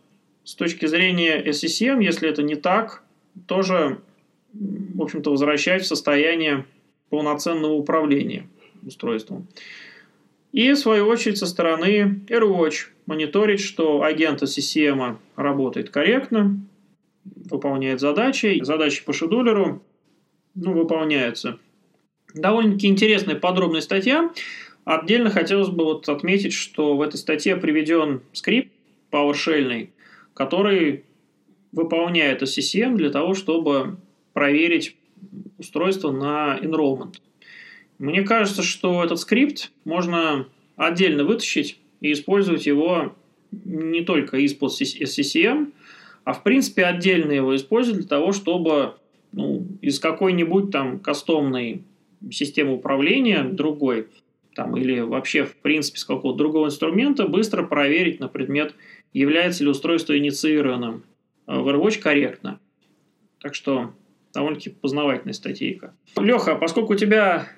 С 0.44 0.54
точки 0.54 0.86
зрения 0.86 1.42
SCCM, 1.44 2.02
если 2.02 2.28
это 2.28 2.42
не 2.42 2.56
так, 2.56 3.04
тоже, 3.46 4.00
в 4.52 5.02
общем-то, 5.02 5.30
возвращать 5.30 5.82
в 5.82 5.86
состояние 5.86 6.64
полноценного 7.10 7.72
управления 7.72 8.48
устройством. 8.84 9.46
И, 10.52 10.72
в 10.72 10.78
свою 10.78 11.06
очередь, 11.06 11.38
со 11.38 11.46
стороны 11.46 12.24
AirWatch 12.28 12.86
мониторить, 13.06 13.60
что 13.60 14.02
агент 14.02 14.46
системы 14.48 15.18
работает 15.36 15.90
корректно, 15.90 16.60
выполняет 17.24 18.00
задачи. 18.00 18.60
Задачи 18.62 19.04
по 19.04 19.12
шедулеру 19.12 19.82
ну, 20.54 20.72
выполняются. 20.72 21.58
Довольно-таки 22.34 22.86
интересная 22.86 23.36
подробная 23.36 23.80
статья. 23.80 24.30
Отдельно 24.84 25.30
хотелось 25.30 25.68
бы 25.68 25.84
вот 25.84 26.08
отметить, 26.08 26.54
что 26.54 26.96
в 26.96 27.02
этой 27.02 27.16
статье 27.16 27.56
приведен 27.56 28.22
скрипт 28.32 28.72
PowerShell, 29.10 29.90
который 30.34 31.04
выполняет 31.72 32.42
SCCM 32.42 32.96
для 32.96 33.10
того, 33.10 33.34
чтобы 33.34 33.98
проверить 34.32 34.96
устройство 35.58 36.10
на 36.10 36.58
enrollment. 36.60 37.16
Мне 37.98 38.22
кажется, 38.22 38.62
что 38.62 39.02
этот 39.04 39.18
скрипт 39.18 39.72
можно 39.84 40.46
отдельно 40.76 41.24
вытащить 41.24 41.78
и 42.00 42.12
использовать 42.12 42.66
его 42.66 43.14
не 43.50 44.02
только 44.02 44.38
из-под 44.38 44.72
SCCM, 44.72 45.72
а 46.24 46.32
в 46.32 46.42
принципе 46.42 46.84
отдельно 46.84 47.32
его 47.32 47.56
использовать 47.56 48.00
для 48.00 48.08
того, 48.08 48.32
чтобы 48.32 48.94
ну, 49.32 49.66
из 49.80 49.98
какой-нибудь 49.98 50.70
там 50.70 51.00
кастомной 51.00 51.82
системы 52.30 52.74
управления 52.74 53.42
другой, 53.42 54.08
там, 54.54 54.76
или 54.76 55.00
вообще 55.00 55.44
в 55.44 55.56
принципе 55.56 55.98
с 55.98 56.04
какого-то 56.04 56.38
другого 56.38 56.66
инструмента 56.66 57.26
быстро 57.26 57.62
проверить 57.64 58.20
на 58.20 58.28
предмет, 58.28 58.74
является 59.12 59.64
ли 59.64 59.70
устройство 59.70 60.16
инициированным 60.16 61.04
в 61.46 61.68
AirWatch 61.68 61.98
корректно. 61.98 62.60
Так 63.40 63.54
что 63.54 63.94
довольно-таки 64.34 64.70
познавательная 64.70 65.32
статейка. 65.32 65.94
Леха, 66.16 66.54
поскольку 66.56 66.92
у 66.92 66.96
тебя 66.96 67.48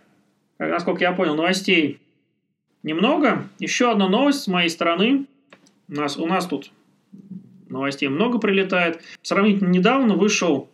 насколько 0.69 1.03
я 1.03 1.13
понял, 1.13 1.35
новостей 1.35 2.01
немного. 2.83 3.49
Еще 3.59 3.91
одна 3.91 4.09
новость 4.09 4.43
с 4.43 4.47
моей 4.47 4.69
стороны. 4.69 5.27
У 5.89 5.95
нас, 5.95 6.17
у 6.17 6.27
нас 6.27 6.47
тут 6.47 6.71
новостей 7.69 8.09
много 8.09 8.39
прилетает. 8.39 9.01
Сравнительно 9.23 9.69
недавно 9.69 10.15
вышел, 10.15 10.69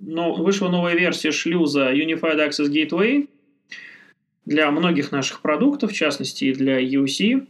но, 0.00 0.34
вышла 0.34 0.68
новая 0.68 0.94
версия 0.94 1.32
шлюза 1.32 1.92
Unified 1.92 2.48
Access 2.48 2.70
Gateway 2.70 3.28
для 4.44 4.70
многих 4.70 5.12
наших 5.12 5.40
продуктов, 5.40 5.92
в 5.92 5.94
частности 5.94 6.46
и 6.46 6.54
для 6.54 6.80
UC. 6.80 7.46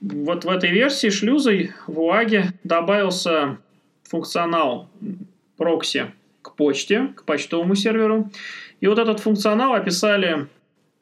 Вот 0.00 0.44
в 0.44 0.48
этой 0.48 0.70
версии 0.70 1.08
шлюза 1.08 1.52
в 1.86 1.98
UAG 1.98 2.50
добавился 2.64 3.58
функционал 4.04 4.88
прокси 5.56 6.12
к 6.42 6.54
почте, 6.54 7.08
к 7.16 7.24
почтовому 7.24 7.74
серверу. 7.74 8.30
И 8.80 8.86
вот 8.86 8.98
этот 8.98 9.20
функционал 9.20 9.74
описали 9.74 10.48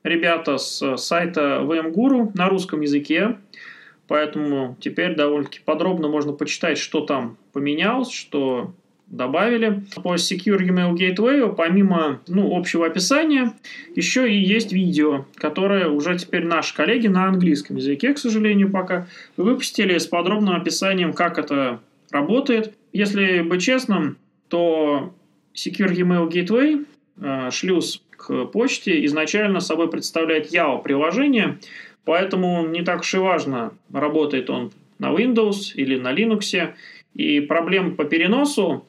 ребята 0.05 0.59
с 0.59 0.97
сайта 0.97 1.63
VMGuru 1.63 2.31
на 2.35 2.49
русском 2.49 2.83
языке, 2.83 3.39
поэтому 4.07 4.77
теперь 4.79 5.17
довольно-таки 5.17 5.61
подробно 5.65 6.09
можно 6.09 6.33
почитать, 6.33 6.79
что 6.79 7.01
там 7.01 7.37
поменялось, 7.53 8.11
что 8.11 8.73
добавили. 9.07 9.83
По 10.03 10.15
Secure 10.15 10.61
Email 10.61 10.95
Gateway, 10.95 11.55
помимо 11.55 12.21
ну, 12.27 12.57
общего 12.57 12.87
описания, 12.87 13.53
еще 13.95 14.31
и 14.31 14.37
есть 14.37 14.73
видео, 14.73 15.27
которое 15.37 15.89
уже 15.89 16.17
теперь 16.19 16.45
наши 16.45 16.75
коллеги 16.75 17.07
на 17.07 17.27
английском 17.27 17.77
языке, 17.77 18.15
к 18.15 18.19
сожалению, 18.19 18.71
пока 18.71 19.07
выпустили 19.37 19.99
с 19.99 20.07
подробным 20.07 20.55
описанием, 20.57 21.13
как 21.13 21.39
это 21.39 21.81
работает. 22.11 22.75
Если 22.93 23.43
быть 23.43 23.63
честным, 23.63 24.17
то 24.49 25.15
Secure 25.55 25.95
Email 25.95 26.29
Gateway, 26.29 26.87
э, 27.21 27.51
шлюз 27.51 28.03
к 28.27 28.47
почте 28.47 29.05
изначально 29.05 29.61
собой 29.61 29.91
представляет 29.91 30.53
YAO-приложение, 30.53 31.59
поэтому 32.05 32.67
не 32.67 32.83
так 32.83 33.01
уж 33.01 33.15
и 33.15 33.19
важно, 33.19 33.73
работает 33.93 34.49
он 34.49 34.73
на 34.99 35.13
Windows 35.13 35.75
или 35.75 35.99
на 35.99 36.15
Linux, 36.15 36.73
и 37.15 37.41
проблем 37.41 37.97
по 37.97 38.05
переносу 38.05 38.87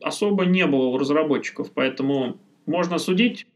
особо 0.00 0.44
не 0.44 0.66
было 0.66 0.86
у 0.86 0.98
разработчиков, 0.98 1.72
поэтому 1.74 2.38
можно 2.66 2.98
судить 2.98 3.46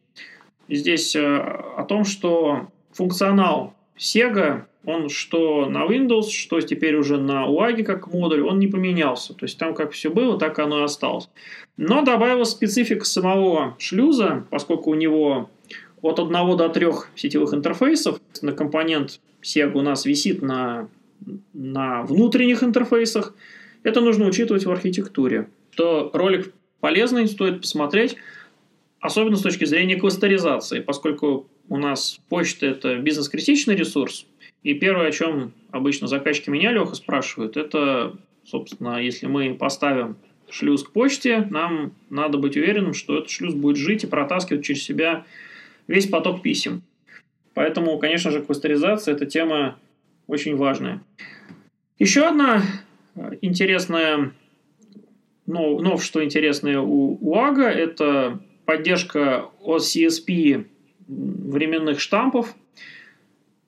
здесь 0.69 1.15
э, 1.15 1.21
о 1.21 1.85
том, 1.85 2.05
что 2.05 2.69
функционал 2.93 3.75
Sega, 3.99 4.63
он 4.85 5.09
что 5.09 5.67
на 5.67 5.87
Windows, 5.87 6.31
что 6.31 6.61
теперь 6.61 6.97
уже 6.97 7.19
на 7.19 7.47
UAG 7.47 7.85
как 7.85 8.13
модуль, 8.13 8.43
он 8.43 8.59
не 8.59 8.67
поменялся. 8.67 9.35
То 9.35 9.45
есть 9.45 9.59
там 9.59 9.75
как 9.75 9.93
все 9.93 10.11
было, 10.11 10.39
так 10.39 10.59
оно 10.59 10.81
и 10.81 10.85
осталось. 10.85 11.29
Но 11.77 12.03
добавилась 12.03 12.51
специфика 12.51 13.05
самого 13.05 13.77
шлюза, 13.79 14.45
поскольку 14.51 14.91
у 14.91 14.95
него 14.95 15.51
от 16.01 16.19
одного 16.19 16.57
до 16.57 16.69
трех 16.69 17.09
сетевых 17.15 17.55
интерфейсов. 17.55 18.21
На 18.43 18.53
компонент 18.53 19.21
Sega 19.43 19.73
у 19.75 19.83
нас 19.83 20.05
висит 20.05 20.43
на, 20.43 20.89
на 21.53 22.03
внутренних 22.03 22.63
интерфейсах. 22.63 23.35
Это 23.85 24.01
нужно 24.01 24.27
учитывать 24.27 24.67
в 24.67 24.71
архитектуре. 24.71 25.49
То 25.77 26.11
ролик 26.13 26.53
полезный, 26.81 27.29
стоит 27.29 27.61
посмотреть, 27.61 28.17
особенно 29.01 29.37
с 29.37 29.43
точки 29.43 29.65
зрения 29.65 29.97
кластеризации, 29.97 30.81
поскольку 30.81 31.49
у 31.69 31.77
нас 31.77 32.21
почта– 32.29 32.67
это 32.69 32.97
бизнес-критичный 32.97 33.75
ресурс, 33.75 34.27
и 34.63 34.75
первое, 34.75 35.09
о 35.09 35.13
чем 35.13 35.53
обычно 35.71 36.07
заказчики 36.07 36.51
меня, 36.51 36.73
Леха, 36.73 36.95
спрашивают, 36.95 37.57
это, 37.57 38.17
собственно, 38.45 39.03
если 39.03 39.27
мы 39.27 39.55
поставим 39.55 40.17
шлюз 40.51 40.85
к 40.85 40.93
почте, 40.93 41.47
нам 41.51 41.93
надо 42.11 42.39
быть 42.39 42.57
уверенным, 42.57 42.95
что 42.95 43.19
этот 43.19 43.31
шлюз 43.31 43.55
будет 43.55 43.77
жить 43.77 44.05
и 44.05 44.07
протаскивать 44.07 44.65
через 44.65 44.85
себя 44.85 45.25
весь 45.89 46.07
поток 46.07 46.43
писем. 46.43 46.83
Поэтому, 47.55 47.99
конечно 47.99 48.31
же, 48.31 48.43
кластеризация– 48.43 49.15
это 49.17 49.27
тема 49.27 49.79
очень 50.27 50.57
важная. 50.57 51.03
Еще 51.99 52.27
одна 52.27 52.63
э, 53.15 53.39
интересная 53.43 54.33
новшество 55.47 56.25
интересное 56.25 56.81
у, 56.81 57.19
у 57.21 57.35
AGA– 57.35 57.63
это 57.65 58.41
поддержка 58.65 59.51
OCSP 59.65 60.67
временных 61.09 62.01
штампов, 62.01 62.55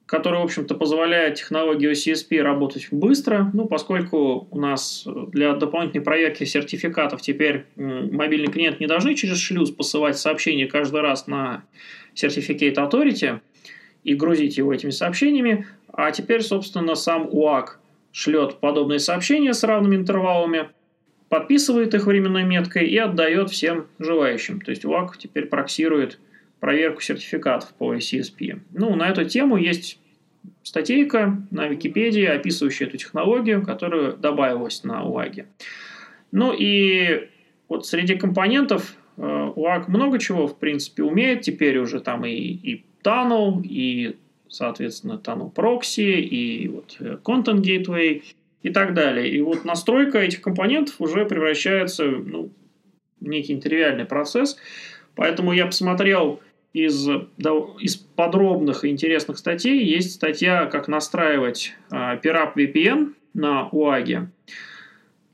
который, 0.07 0.41
в 0.41 0.45
общем-то, 0.45 0.75
позволяет 0.75 1.37
технологии 1.37 1.91
OCSP 1.91 2.41
работать 2.43 2.89
быстро, 2.91 3.51
ну, 3.55 3.67
поскольку 3.67 4.47
у 4.51 4.61
нас 4.61 5.07
для 5.33 5.55
дополнительной 5.55 6.05
проверки 6.05 6.45
сертификатов 6.45 7.23
теперь 7.23 7.65
мобильный 7.77 8.53
клиент 8.53 8.81
не 8.81 8.87
должны 8.87 9.15
через 9.15 9.39
шлюз 9.39 9.71
посылать 9.71 10.19
сообщения 10.19 10.67
каждый 10.67 11.01
раз 11.01 11.27
на 11.27 11.65
Certificate 12.15 12.75
Authority 12.75 13.41
и 14.05 14.15
грузить 14.15 14.59
его 14.59 14.73
этими 14.73 14.91
сообщениями, 14.91 15.67
а 15.93 16.11
теперь, 16.11 16.43
собственно, 16.43 16.95
сам 16.95 17.29
УАК 17.31 17.81
шлет 18.13 18.61
подобные 18.61 18.99
сообщения 18.99 19.55
с 19.55 19.65
равными 19.65 19.97
интервалами, 19.97 20.69
подписывает 21.29 21.95
их 21.95 22.07
временной 22.07 22.45
меткой 22.45 22.87
и 22.87 22.97
отдает 22.99 23.51
всем 23.51 23.87
желающим. 23.99 24.61
То 24.61 24.71
есть 24.71 24.85
УАК 24.85 25.17
теперь 25.19 25.47
проксирует 25.47 26.21
проверку 26.65 27.03
сертификатов 27.03 27.75
по 27.75 27.95
CSP. 27.95 28.59
Ну, 28.73 28.97
на 28.97 29.11
эту 29.11 29.27
тему 29.27 29.59
есть 29.59 30.01
статейка 30.63 31.37
на 31.51 31.69
Википедии, 31.69 32.25
описывающая 32.25 32.87
эту 32.87 32.97
технологию, 32.97 33.63
которая 33.63 34.13
добавилась 34.13 34.83
на 34.83 35.05
УАГе. 35.05 35.45
Ну 36.33 36.55
и 36.59 37.29
вот 37.69 37.87
среди 37.87 38.17
компонентов 38.17 38.97
э, 39.19 39.53
УАГ 39.55 39.89
много 39.89 40.19
чего, 40.19 40.47
в 40.47 40.59
принципе, 40.59 41.03
умеет. 41.03 41.43
Теперь 41.43 41.77
уже 41.77 42.01
там 42.01 42.25
и, 42.25 42.33
и 42.33 42.87
Tunnel, 43.03 43.63
и, 43.63 44.17
соответственно, 44.49 45.21
Tunnel 45.23 45.53
Proxy, 45.53 46.15
и 46.15 46.69
вот 46.69 46.97
э, 46.99 47.19
Content 47.23 47.61
Gateway 47.61 48.23
и 48.63 48.71
так 48.71 48.95
далее. 48.95 49.29
И 49.29 49.39
вот 49.43 49.67
настройка 49.67 50.19
этих 50.19 50.41
компонентов 50.41 50.95
уже 50.99 51.27
превращается 51.27 52.07
ну, 52.07 52.49
в 53.21 53.29
некий 53.29 53.53
нетривиальный 53.53 54.07
процесс. 54.07 54.57
Поэтому 55.15 55.53
я 55.53 55.67
посмотрел 55.67 56.41
из, 56.75 57.09
из 57.79 57.97
подробных 57.97 58.85
и 58.85 58.89
интересных 58.89 59.39
статей 59.39 59.83
есть 59.85 60.13
статья, 60.13 60.67
как 60.67 60.89
настраивать 60.89 61.73
э, 61.91 62.19
Pirap 62.21 62.55
VPN 62.57 63.15
на 63.33 63.69
UAG. 63.73 64.27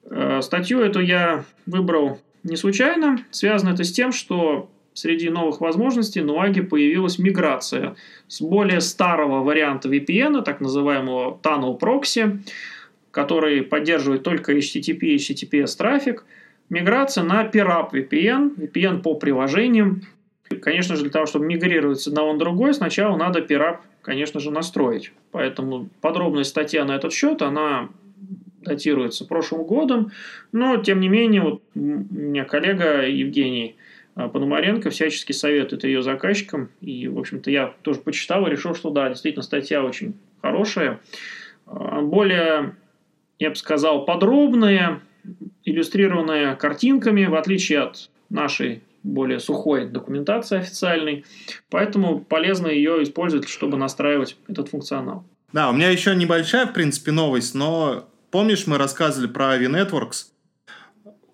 Э, 0.04 0.40
статью 0.42 0.80
эту 0.80 1.00
я 1.00 1.44
выбрал 1.64 2.20
не 2.42 2.56
случайно. 2.56 3.24
Связано 3.30 3.70
это 3.70 3.84
с 3.84 3.92
тем, 3.92 4.12
что 4.12 4.70
среди 4.92 5.30
новых 5.30 5.62
возможностей 5.62 6.20
на 6.20 6.32
UAG 6.32 6.64
появилась 6.64 7.18
миграция 7.18 7.96
с 8.28 8.42
более 8.42 8.82
старого 8.82 9.42
варианта 9.42 9.88
VPN, 9.88 10.42
так 10.42 10.60
называемого 10.60 11.40
Tunnel 11.42 11.80
Proxy, 11.80 12.40
который 13.10 13.62
поддерживает 13.62 14.24
только 14.24 14.52
HTTP 14.52 14.98
и 14.98 15.16
HTTPS 15.16 15.74
трафик, 15.78 16.26
миграция 16.68 17.24
на 17.24 17.46
Pirap 17.46 17.92
VPN, 17.92 18.56
VPN 18.56 19.00
по 19.00 19.14
приложениям, 19.14 20.02
Конечно 20.60 20.96
же, 20.96 21.02
для 21.02 21.10
того, 21.10 21.26
чтобы 21.26 21.46
мигрировать 21.46 22.00
с 22.00 22.06
одного 22.06 22.32
на 22.32 22.38
другой, 22.38 22.74
сначала 22.74 23.16
надо 23.16 23.40
пирап, 23.40 23.82
конечно 24.02 24.40
же, 24.40 24.50
настроить. 24.50 25.12
Поэтому 25.30 25.88
подробная 26.00 26.44
статья 26.44 26.84
на 26.84 26.96
этот 26.96 27.12
счет, 27.12 27.42
она 27.42 27.88
датируется 28.62 29.24
прошлым 29.24 29.64
годом, 29.64 30.12
но, 30.52 30.76
тем 30.76 31.00
не 31.00 31.08
менее, 31.08 31.42
вот 31.42 31.62
у 31.74 31.78
меня 31.78 32.44
коллега 32.44 33.06
Евгений 33.06 33.76
а, 34.14 34.28
Пономаренко 34.28 34.90
всячески 34.90 35.32
советует 35.32 35.84
ее 35.84 36.02
заказчикам, 36.02 36.68
и, 36.80 37.08
в 37.08 37.18
общем-то, 37.18 37.50
я 37.50 37.74
тоже 37.82 38.00
почитал 38.00 38.46
и 38.46 38.50
решил, 38.50 38.74
что 38.74 38.90
да, 38.90 39.08
действительно, 39.08 39.42
статья 39.42 39.82
очень 39.82 40.14
хорошая, 40.42 41.00
а, 41.66 42.02
более, 42.02 42.74
я 43.38 43.50
бы 43.50 43.56
сказал, 43.56 44.04
подробная, 44.04 45.00
иллюстрированная 45.64 46.54
картинками, 46.56 47.24
в 47.26 47.34
отличие 47.34 47.80
от 47.80 48.10
нашей 48.28 48.82
более 49.02 49.40
сухой 49.40 49.88
документации 49.88 50.58
официальной, 50.58 51.24
поэтому 51.70 52.20
полезно 52.20 52.66
ее 52.66 53.02
использовать, 53.02 53.48
чтобы 53.48 53.76
настраивать 53.76 54.36
этот 54.48 54.68
функционал. 54.68 55.24
Да, 55.52 55.70
у 55.70 55.72
меня 55.72 55.90
еще 55.90 56.14
небольшая, 56.14 56.66
в 56.66 56.72
принципе, 56.72 57.12
новость, 57.12 57.54
но 57.54 58.08
помнишь, 58.30 58.66
мы 58.66 58.78
рассказывали 58.78 59.28
про 59.28 59.56
Avi 59.56 59.68
Networks, 59.68 60.26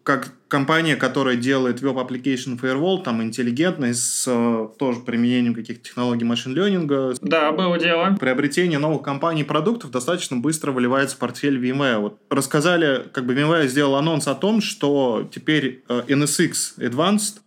как 0.06 0.32
компания, 0.46 0.94
которая 0.94 1.34
делает 1.34 1.82
Web 1.82 2.06
Application 2.06 2.60
Firewall, 2.60 3.02
там 3.02 3.20
интеллигентный, 3.24 3.92
с 3.92 4.24
э, 4.28 4.68
тоже 4.78 5.00
применением 5.00 5.52
каких-то 5.52 5.82
технологий 5.82 6.24
машин-ленинга. 6.24 7.14
Да, 7.20 7.50
было 7.50 7.76
дело. 7.76 8.16
Приобретение 8.18 8.78
новых 8.78 9.02
компаний 9.02 9.40
и 9.40 9.44
продуктов 9.44 9.90
достаточно 9.90 10.36
быстро 10.36 10.70
выливается 10.70 11.16
в 11.16 11.18
портфель 11.18 11.58
VMware. 11.58 11.98
Вот 11.98 12.20
рассказали, 12.30 13.02
как 13.12 13.26
бы 13.26 13.34
VMware 13.34 13.66
сделал 13.66 13.96
анонс 13.96 14.28
о 14.28 14.36
том, 14.36 14.60
что 14.60 15.28
теперь 15.34 15.82
э, 15.88 16.02
NSX 16.06 16.78
Advanced 16.78 17.40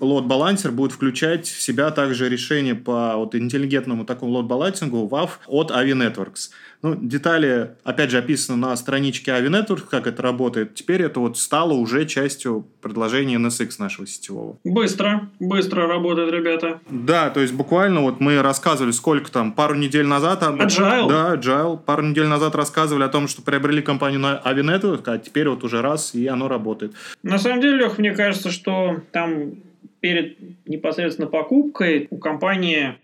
лот-балансер 0.00 0.70
будет 0.70 0.92
включать 0.92 1.46
в 1.46 1.60
себя 1.60 1.90
также 1.90 2.28
решение 2.28 2.74
по 2.74 3.16
вот 3.16 3.34
интеллигентному 3.34 4.04
такому 4.04 4.32
лот-балансингу 4.32 5.08
WAF 5.08 5.30
от 5.46 5.70
Avi 5.70 5.92
Networks. 5.92 6.50
Ну, 6.82 6.94
детали, 6.94 7.70
опять 7.82 8.10
же, 8.10 8.18
описаны 8.18 8.58
на 8.58 8.76
страничке 8.76 9.30
Avi 9.30 9.48
Networks, 9.48 9.84
как 9.90 10.06
это 10.06 10.20
работает. 10.20 10.74
Теперь 10.74 11.00
это 11.00 11.18
вот 11.18 11.38
стало 11.38 11.72
уже 11.72 12.04
частью 12.04 12.66
предложения 12.82 13.36
NSX 13.36 13.76
нашего 13.78 14.06
сетевого. 14.06 14.58
Быстро, 14.64 15.30
быстро 15.40 15.86
работает, 15.86 16.30
ребята. 16.30 16.80
Да, 16.90 17.30
то 17.30 17.40
есть 17.40 17.54
буквально 17.54 18.02
вот 18.02 18.20
мы 18.20 18.42
рассказывали, 18.42 18.92
сколько 18.92 19.30
там, 19.30 19.52
пару 19.52 19.74
недель 19.74 20.06
назад... 20.06 20.42
Об... 20.42 20.60
Agile? 20.60 21.08
Да, 21.08 21.34
Agile. 21.36 21.78
Пару 21.78 22.02
недель 22.02 22.26
назад 22.26 22.54
рассказывали 22.54 23.04
о 23.04 23.08
том, 23.08 23.28
что 23.28 23.40
приобрели 23.40 23.80
компанию 23.80 24.20
на 24.20 24.42
Avi 24.44 24.60
Networks, 24.60 25.04
а 25.06 25.16
теперь 25.16 25.48
вот 25.48 25.64
уже 25.64 25.80
раз, 25.80 26.14
и 26.14 26.26
оно 26.26 26.48
работает. 26.48 26.92
На 27.22 27.38
самом 27.38 27.62
деле, 27.62 27.78
Лех, 27.78 27.96
мне 27.96 28.12
кажется, 28.14 28.50
что 28.50 29.00
там 29.10 29.54
перед 30.04 30.36
непосредственно 30.68 31.26
покупкой 31.26 32.08
у 32.10 32.18
компании, 32.18 32.96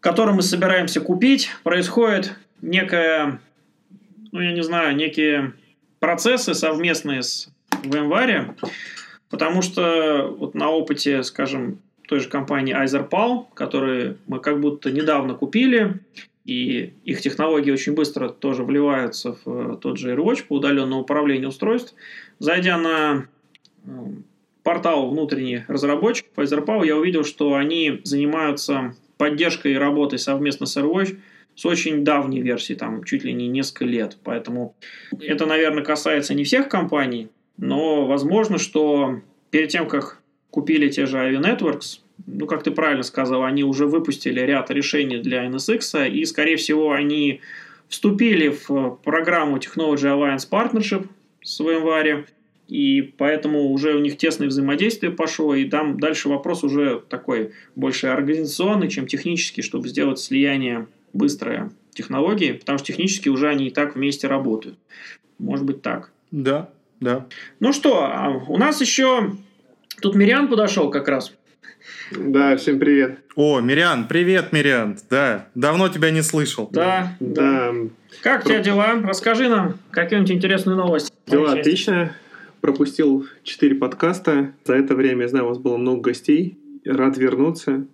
которую 0.00 0.36
мы 0.36 0.42
собираемся 0.42 1.00
купить, 1.00 1.48
происходит 1.62 2.36
некая, 2.60 3.40
ну 4.30 4.40
я 4.42 4.52
не 4.52 4.62
знаю, 4.62 4.94
некие 4.94 5.54
процессы 5.98 6.52
совместные 6.52 7.22
с 7.22 7.48
VMware, 7.82 8.56
потому 9.30 9.62
что 9.62 10.36
вот 10.38 10.54
на 10.54 10.68
опыте, 10.68 11.22
скажем, 11.22 11.78
той 12.06 12.20
же 12.20 12.28
компании 12.28 12.76
Iserpal, 12.76 13.46
которые 13.54 14.18
мы 14.26 14.40
как 14.40 14.60
будто 14.60 14.90
недавно 14.90 15.32
купили, 15.32 16.00
и 16.44 16.92
их 17.06 17.22
технологии 17.22 17.70
очень 17.70 17.94
быстро 17.94 18.28
тоже 18.28 18.64
вливаются 18.64 19.34
в 19.42 19.78
тот 19.78 19.96
же 19.96 20.12
AirWatch 20.12 20.44
по 20.46 20.56
удаленному 20.56 21.00
управлению 21.00 21.48
устройств. 21.48 21.94
Зайдя 22.38 22.76
на 22.76 23.28
портал 24.66 25.08
внутренний 25.08 25.62
разработчик 25.68 26.26
PhizerPower, 26.34 26.84
я 26.84 26.96
увидел, 26.96 27.22
что 27.22 27.54
они 27.54 28.00
занимаются 28.02 28.96
поддержкой 29.16 29.74
и 29.74 29.76
работой 29.76 30.18
совместно 30.18 30.66
с 30.66 30.76
AirWatch 30.76 31.18
с 31.54 31.64
очень 31.64 32.02
давней 32.02 32.40
версии, 32.40 32.74
там 32.74 33.04
чуть 33.04 33.22
ли 33.22 33.32
не 33.32 33.46
несколько 33.46 33.84
лет. 33.84 34.18
Поэтому 34.24 34.74
это, 35.20 35.46
наверное, 35.46 35.84
касается 35.84 36.34
не 36.34 36.42
всех 36.42 36.68
компаний, 36.68 37.28
но 37.56 38.06
возможно, 38.06 38.58
что 38.58 39.20
перед 39.50 39.68
тем, 39.68 39.86
как 39.86 40.20
купили 40.50 40.88
те 40.88 41.06
же 41.06 41.16
Ivy 41.16 41.40
Networks, 41.40 42.00
ну, 42.26 42.48
как 42.48 42.64
ты 42.64 42.72
правильно 42.72 43.04
сказал, 43.04 43.44
они 43.44 43.62
уже 43.62 43.86
выпустили 43.86 44.40
ряд 44.40 44.72
решений 44.72 45.18
для 45.18 45.46
NSX, 45.46 46.10
и, 46.10 46.24
скорее 46.24 46.56
всего, 46.56 46.90
они 46.90 47.40
вступили 47.86 48.48
в 48.48 48.98
программу 49.04 49.58
Technology 49.58 50.08
Alliance 50.08 50.50
Partnership 50.50 51.06
с 51.40 51.60
VMware, 51.60 52.24
и 52.68 53.02
поэтому 53.02 53.70
уже 53.70 53.94
у 53.94 54.00
них 54.00 54.16
тесное 54.16 54.48
взаимодействие 54.48 55.12
пошло, 55.12 55.54
и 55.54 55.64
там 55.66 56.00
дальше 56.00 56.28
вопрос 56.28 56.64
уже 56.64 57.02
такой 57.08 57.52
больше 57.76 58.08
организационный, 58.08 58.88
чем 58.88 59.06
технический, 59.06 59.62
чтобы 59.62 59.88
сделать 59.88 60.18
слияние 60.18 60.88
быстрое 61.12 61.70
технологии, 61.92 62.52
потому 62.52 62.78
что 62.78 62.88
технически 62.88 63.28
уже 63.28 63.48
они 63.48 63.68
и 63.68 63.70
так 63.70 63.94
вместе 63.94 64.26
работают. 64.26 64.78
Может 65.38 65.64
быть 65.64 65.82
так. 65.82 66.10
Да, 66.30 66.70
да. 67.00 67.26
Ну 67.60 67.72
что, 67.72 68.04
а 68.04 68.30
у 68.30 68.56
нас 68.56 68.80
еще 68.80 69.32
тут 70.00 70.14
Мириан 70.14 70.48
подошел 70.48 70.90
как 70.90 71.08
раз. 71.08 71.32
Да, 72.10 72.56
всем 72.56 72.80
привет. 72.80 73.20
О, 73.36 73.60
Мириан, 73.60 74.08
привет, 74.08 74.52
Мириан. 74.52 74.98
Да, 75.08 75.46
давно 75.54 75.88
тебя 75.88 76.10
не 76.10 76.22
слышал. 76.22 76.68
Да, 76.72 77.16
да. 77.20 77.72
да. 77.72 77.88
Как 78.22 78.44
у 78.44 78.48
тебя 78.48 78.60
дела? 78.60 78.94
Расскажи 79.04 79.48
нам 79.48 79.78
какие-нибудь 79.90 80.32
интересные 80.32 80.76
новости. 80.76 81.12
Дела 81.26 81.52
отлично 81.52 82.12
пропустил 82.60 83.26
4 83.42 83.74
подкаста. 83.76 84.54
За 84.64 84.74
это 84.74 84.94
время, 84.94 85.22
я 85.22 85.28
знаю, 85.28 85.46
у 85.46 85.48
вас 85.48 85.58
было 85.58 85.76
много 85.76 86.10
гостей. 86.10 86.58
Рад 86.84 87.18
вернуться. 87.18 87.86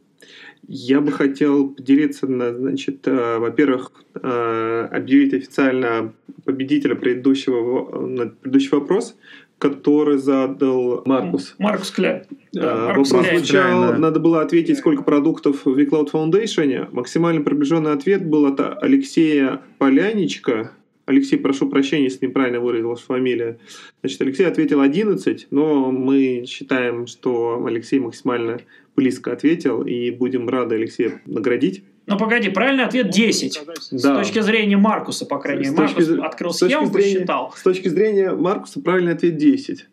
Я 0.69 1.01
бы 1.01 1.11
хотел 1.11 1.71
поделиться, 1.71 2.27
значит, 2.27 3.07
э, 3.09 3.39
во-первых, 3.39 3.91
э, 4.15 4.89
объявить 4.93 5.35
официально 5.35 6.13
победителя 6.45 6.95
предыдущего, 6.95 8.29
предыдущий 8.41 8.71
вопрос, 8.71 9.17
который 9.59 10.19
задал 10.19 11.03
Маркус. 11.05 11.55
Маркус 11.59 11.91
Кля. 11.91 12.25
Да, 12.53 12.87
Маркус 12.87 13.13
вопрос 13.13 13.39
звучал, 13.39 13.95
надо 13.99 14.19
было 14.19 14.41
ответить, 14.43 14.79
сколько 14.79 15.03
продуктов 15.03 15.65
в 15.65 15.79
vCloud 15.79 16.11
Foundation. 16.13 16.89
Максимально 16.93 17.43
приближенный 17.43 17.93
ответ 17.93 18.27
был 18.27 18.47
от 18.47 18.61
Алексея 18.83 19.61
Поляничка. 19.79 20.73
Алексей, 21.05 21.37
прошу 21.37 21.69
прощения, 21.69 22.05
если 22.05 22.27
неправильно 22.27 22.61
выразилась 22.61 23.01
фамилия. 23.01 23.59
Значит, 24.01 24.21
Алексей 24.23 24.45
ответил 24.45 24.81
11, 24.81 25.49
но 25.51 25.91
мы 25.91 26.45
считаем, 26.47 27.07
что 27.07 27.65
Алексей 27.67 27.99
максимально 27.99 28.61
близко 28.95 29.33
ответил, 29.33 29.83
и 29.83 30.11
будем 30.11 30.49
рады 30.49 30.77
Алексея 30.77 31.21
наградить. 31.27 31.83
Ну, 32.07 32.19
погоди, 32.19 32.51
правильный 32.51 32.85
ответ 32.85 33.11
10. 33.11 33.61
Да. 33.65 33.75
С 33.77 34.03
точки 34.03 34.41
зрения 34.41 34.77
Маркуса, 34.77 35.25
по 35.25 35.39
крайней 35.39 35.69
мере. 35.69 35.77
Маркус 35.77 36.07
точки, 36.07 36.21
открыл 36.21 36.53
схему, 36.53 36.87
зрения, 36.87 37.15
посчитал. 37.15 37.53
С 37.57 37.63
точки 37.63 37.89
зрения 37.89 38.33
Маркуса, 38.33 38.81
правильный 38.81 39.13
ответ 39.13 39.37
10. 39.37 39.87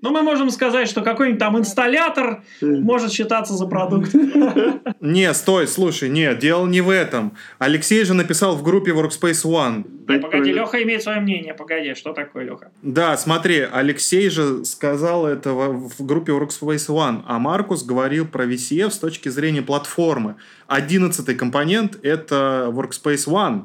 Ну, 0.00 0.10
мы 0.10 0.22
можем 0.22 0.50
сказать, 0.50 0.88
что 0.88 1.02
какой-нибудь 1.02 1.40
там 1.40 1.58
инсталлятор 1.58 2.44
может 2.60 3.10
считаться 3.10 3.54
за 3.54 3.66
продукт. 3.66 4.14
Не, 5.00 5.34
стой, 5.34 5.66
слушай, 5.66 6.08
нет, 6.08 6.38
дело 6.38 6.66
не 6.66 6.80
в 6.80 6.90
этом. 6.90 7.32
Алексей 7.58 8.04
же 8.04 8.14
написал 8.14 8.56
в 8.56 8.62
группе 8.62 8.92
Workspace 8.92 9.44
ONE. 9.44 9.84
Да, 10.06 10.18
погоди, 10.18 10.52
Леха 10.52 10.82
имеет 10.82 11.02
свое 11.02 11.20
мнение. 11.20 11.54
Погоди, 11.54 11.94
что 11.94 12.12
такое, 12.12 12.44
Леха? 12.44 12.70
Да, 12.82 13.16
смотри, 13.16 13.60
Алексей 13.60 14.28
же 14.30 14.64
сказал 14.64 15.26
это 15.26 15.52
в 15.52 16.04
группе 16.04 16.32
Workspace 16.32 16.88
ONE, 16.88 17.22
а 17.26 17.38
Маркус 17.38 17.84
говорил 17.84 18.26
про 18.26 18.44
VCF 18.44 18.90
с 18.90 18.98
точки 18.98 19.28
зрения 19.28 19.62
платформы. 19.62 20.36
Одиннадцатый 20.68 21.34
компонент— 21.34 21.98
это 22.02 22.70
Workspace 22.72 23.26
ONE, 23.26 23.64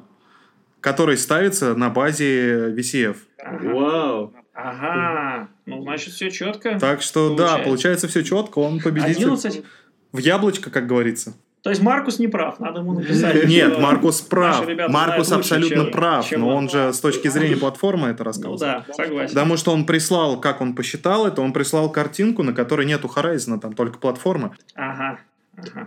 который 0.81 1.17
ставится 1.17 1.75
на 1.75 1.89
базе 1.89 2.71
VCF. 2.71 3.17
Вау! 3.61 4.33
Ага, 4.55 5.49
ну 5.65 5.81
значит 5.81 6.13
все 6.13 6.29
четко. 6.29 6.77
Так 6.79 7.01
что 7.01 7.29
получается. 7.29 7.57
да, 7.57 7.63
получается 7.63 8.07
все 8.07 8.23
четко, 8.23 8.59
он 8.59 8.79
победитель. 8.79 9.25
11? 9.25 9.63
В 10.11 10.17
яблочко, 10.19 10.69
как 10.69 10.87
говорится. 10.87 11.33
То 11.63 11.69
есть 11.69 11.81
Маркус 11.81 12.19
не 12.19 12.27
прав, 12.27 12.59
надо 12.59 12.81
ему 12.81 12.91
написать. 12.91 13.45
Нет, 13.45 13.79
Маркус 13.79 14.19
прав. 14.19 14.67
Маркус 14.89 15.31
абсолютно 15.31 15.85
прав, 15.85 16.29
но 16.31 16.55
он 16.55 16.69
же 16.69 16.91
с 16.91 16.99
точки 16.99 17.29
зрения 17.29 17.55
платформы 17.55 18.09
это 18.09 18.25
рассказал. 18.25 18.51
Ну 18.51 18.57
да, 18.57 18.85
согласен. 18.91 19.29
Потому 19.29 19.55
что 19.55 19.71
он 19.71 19.85
прислал, 19.85 20.41
как 20.41 20.59
он 20.59 20.75
посчитал 20.75 21.25
это, 21.25 21.41
он 21.41 21.53
прислал 21.53 21.89
картинку, 21.89 22.43
на 22.43 22.53
которой 22.53 22.85
нету 22.85 23.09
Horizon, 23.13 23.61
там 23.61 23.73
только 23.73 23.97
платформа. 23.97 24.57
Ага. 24.75 25.19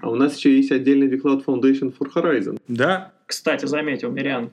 А 0.01 0.09
у 0.09 0.15
нас 0.15 0.37
еще 0.37 0.57
есть 0.57 0.71
отдельный 0.71 1.09
vCloud 1.09 1.45
Foundation 1.45 1.95
for 1.95 2.09
Horizon. 2.15 2.59
Да. 2.69 3.13
Кстати, 3.27 3.67
заметил, 3.67 4.11
Мириан. 4.11 4.53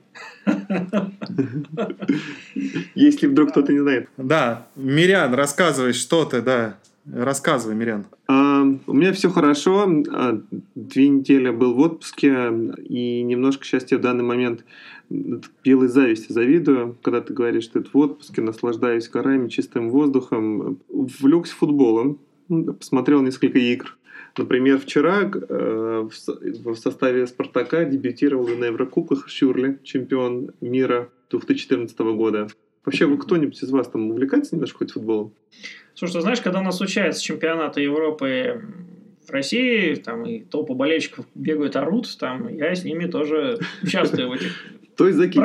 Если 2.94 3.26
вдруг 3.26 3.50
кто-то 3.50 3.72
не 3.72 3.80
знает. 3.80 4.08
Да, 4.16 4.66
Мириан, 4.76 5.34
рассказывай, 5.34 5.92
что 5.92 6.24
ты, 6.24 6.42
да. 6.42 6.76
Рассказывай, 7.12 7.74
Мириан. 7.74 8.06
А, 8.28 8.62
у 8.86 8.92
меня 8.94 9.12
все 9.12 9.28
хорошо. 9.28 9.86
А, 10.10 10.40
две 10.74 11.08
недели 11.08 11.50
был 11.50 11.74
в 11.74 11.80
отпуске, 11.80 12.50
и 12.82 13.22
немножко 13.22 13.64
счастья 13.64 13.98
в 13.98 14.00
данный 14.00 14.24
момент 14.24 14.64
белой 15.62 15.88
зависти 15.88 16.32
завидую, 16.32 16.96
когда 17.02 17.20
ты 17.20 17.34
говоришь, 17.34 17.64
что 17.64 17.82
ты 17.82 17.90
в 17.92 17.96
отпуске, 17.98 18.40
наслаждаюсь 18.40 19.08
горами, 19.08 19.48
чистым 19.48 19.90
воздухом. 19.90 20.78
Влекся 20.88 21.54
футболом, 21.54 22.18
посмотрел 22.48 23.20
несколько 23.20 23.58
игр. 23.58 23.96
Например, 24.36 24.78
вчера 24.78 25.22
э, 25.22 26.08
в 26.08 26.74
составе 26.74 27.26
«Спартака» 27.26 27.84
дебютировал 27.84 28.48
на 28.48 28.66
Еврокубках 28.66 29.28
Шюрли, 29.28 29.78
чемпион 29.84 30.50
мира 30.60 31.08
2014 31.30 31.98
года. 32.00 32.48
Вообще, 32.84 33.06
вы 33.06 33.16
кто-нибудь 33.18 33.62
из 33.62 33.70
вас 33.70 33.88
там 33.88 34.10
увлекается 34.10 34.54
немножко 34.54 34.78
хоть 34.78 34.92
футболом? 34.92 35.32
Слушай, 35.94 36.14
ты 36.14 36.20
знаешь, 36.20 36.40
когда 36.40 36.60
у 36.60 36.62
нас 36.62 36.76
случается 36.76 37.22
чемпионаты 37.22 37.80
Европы 37.80 38.62
в 39.26 39.30
России, 39.30 39.94
там 39.94 40.26
и 40.26 40.40
толпы 40.40 40.74
болельщиков 40.74 41.26
бегают, 41.34 41.76
орут, 41.76 42.18
там 42.18 42.48
я 42.48 42.74
с 42.74 42.84
ними 42.84 43.06
тоже 43.06 43.58
участвую 43.82 44.28
в 44.28 44.32
этих 44.32 44.52
то 44.96 45.06
есть 45.06 45.18
закинь. 45.18 45.42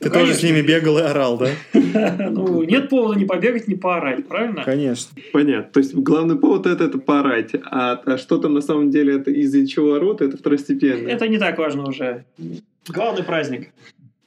Ты 0.00 0.10
тоже 0.10 0.34
с 0.34 0.42
ними 0.42 0.62
бегал 0.62 0.98
и 0.98 1.02
орал, 1.02 1.38
да? 1.38 1.50
Ну, 2.30 2.62
нет 2.62 2.88
повода 2.88 3.18
не 3.18 3.24
побегать, 3.24 3.68
не 3.68 3.74
поорать, 3.74 4.26
правильно? 4.26 4.64
Конечно. 4.64 5.16
Понятно. 5.32 5.70
То 5.72 5.80
есть 5.80 5.94
главный 5.94 6.36
повод 6.36 6.66
это, 6.66 6.84
это 6.84 6.98
поорать. 6.98 7.50
А, 7.64 8.00
а 8.04 8.18
что 8.18 8.38
там 8.38 8.54
на 8.54 8.60
самом 8.60 8.90
деле 8.90 9.16
это 9.16 9.30
из-за 9.30 9.66
чего 9.66 9.94
орут, 9.94 10.20
это 10.20 10.36
второстепенно. 10.36 11.08
Это 11.08 11.28
не 11.28 11.38
так 11.38 11.58
важно 11.58 11.86
уже. 11.86 12.24
Главный 12.88 13.22
праздник. 13.22 13.70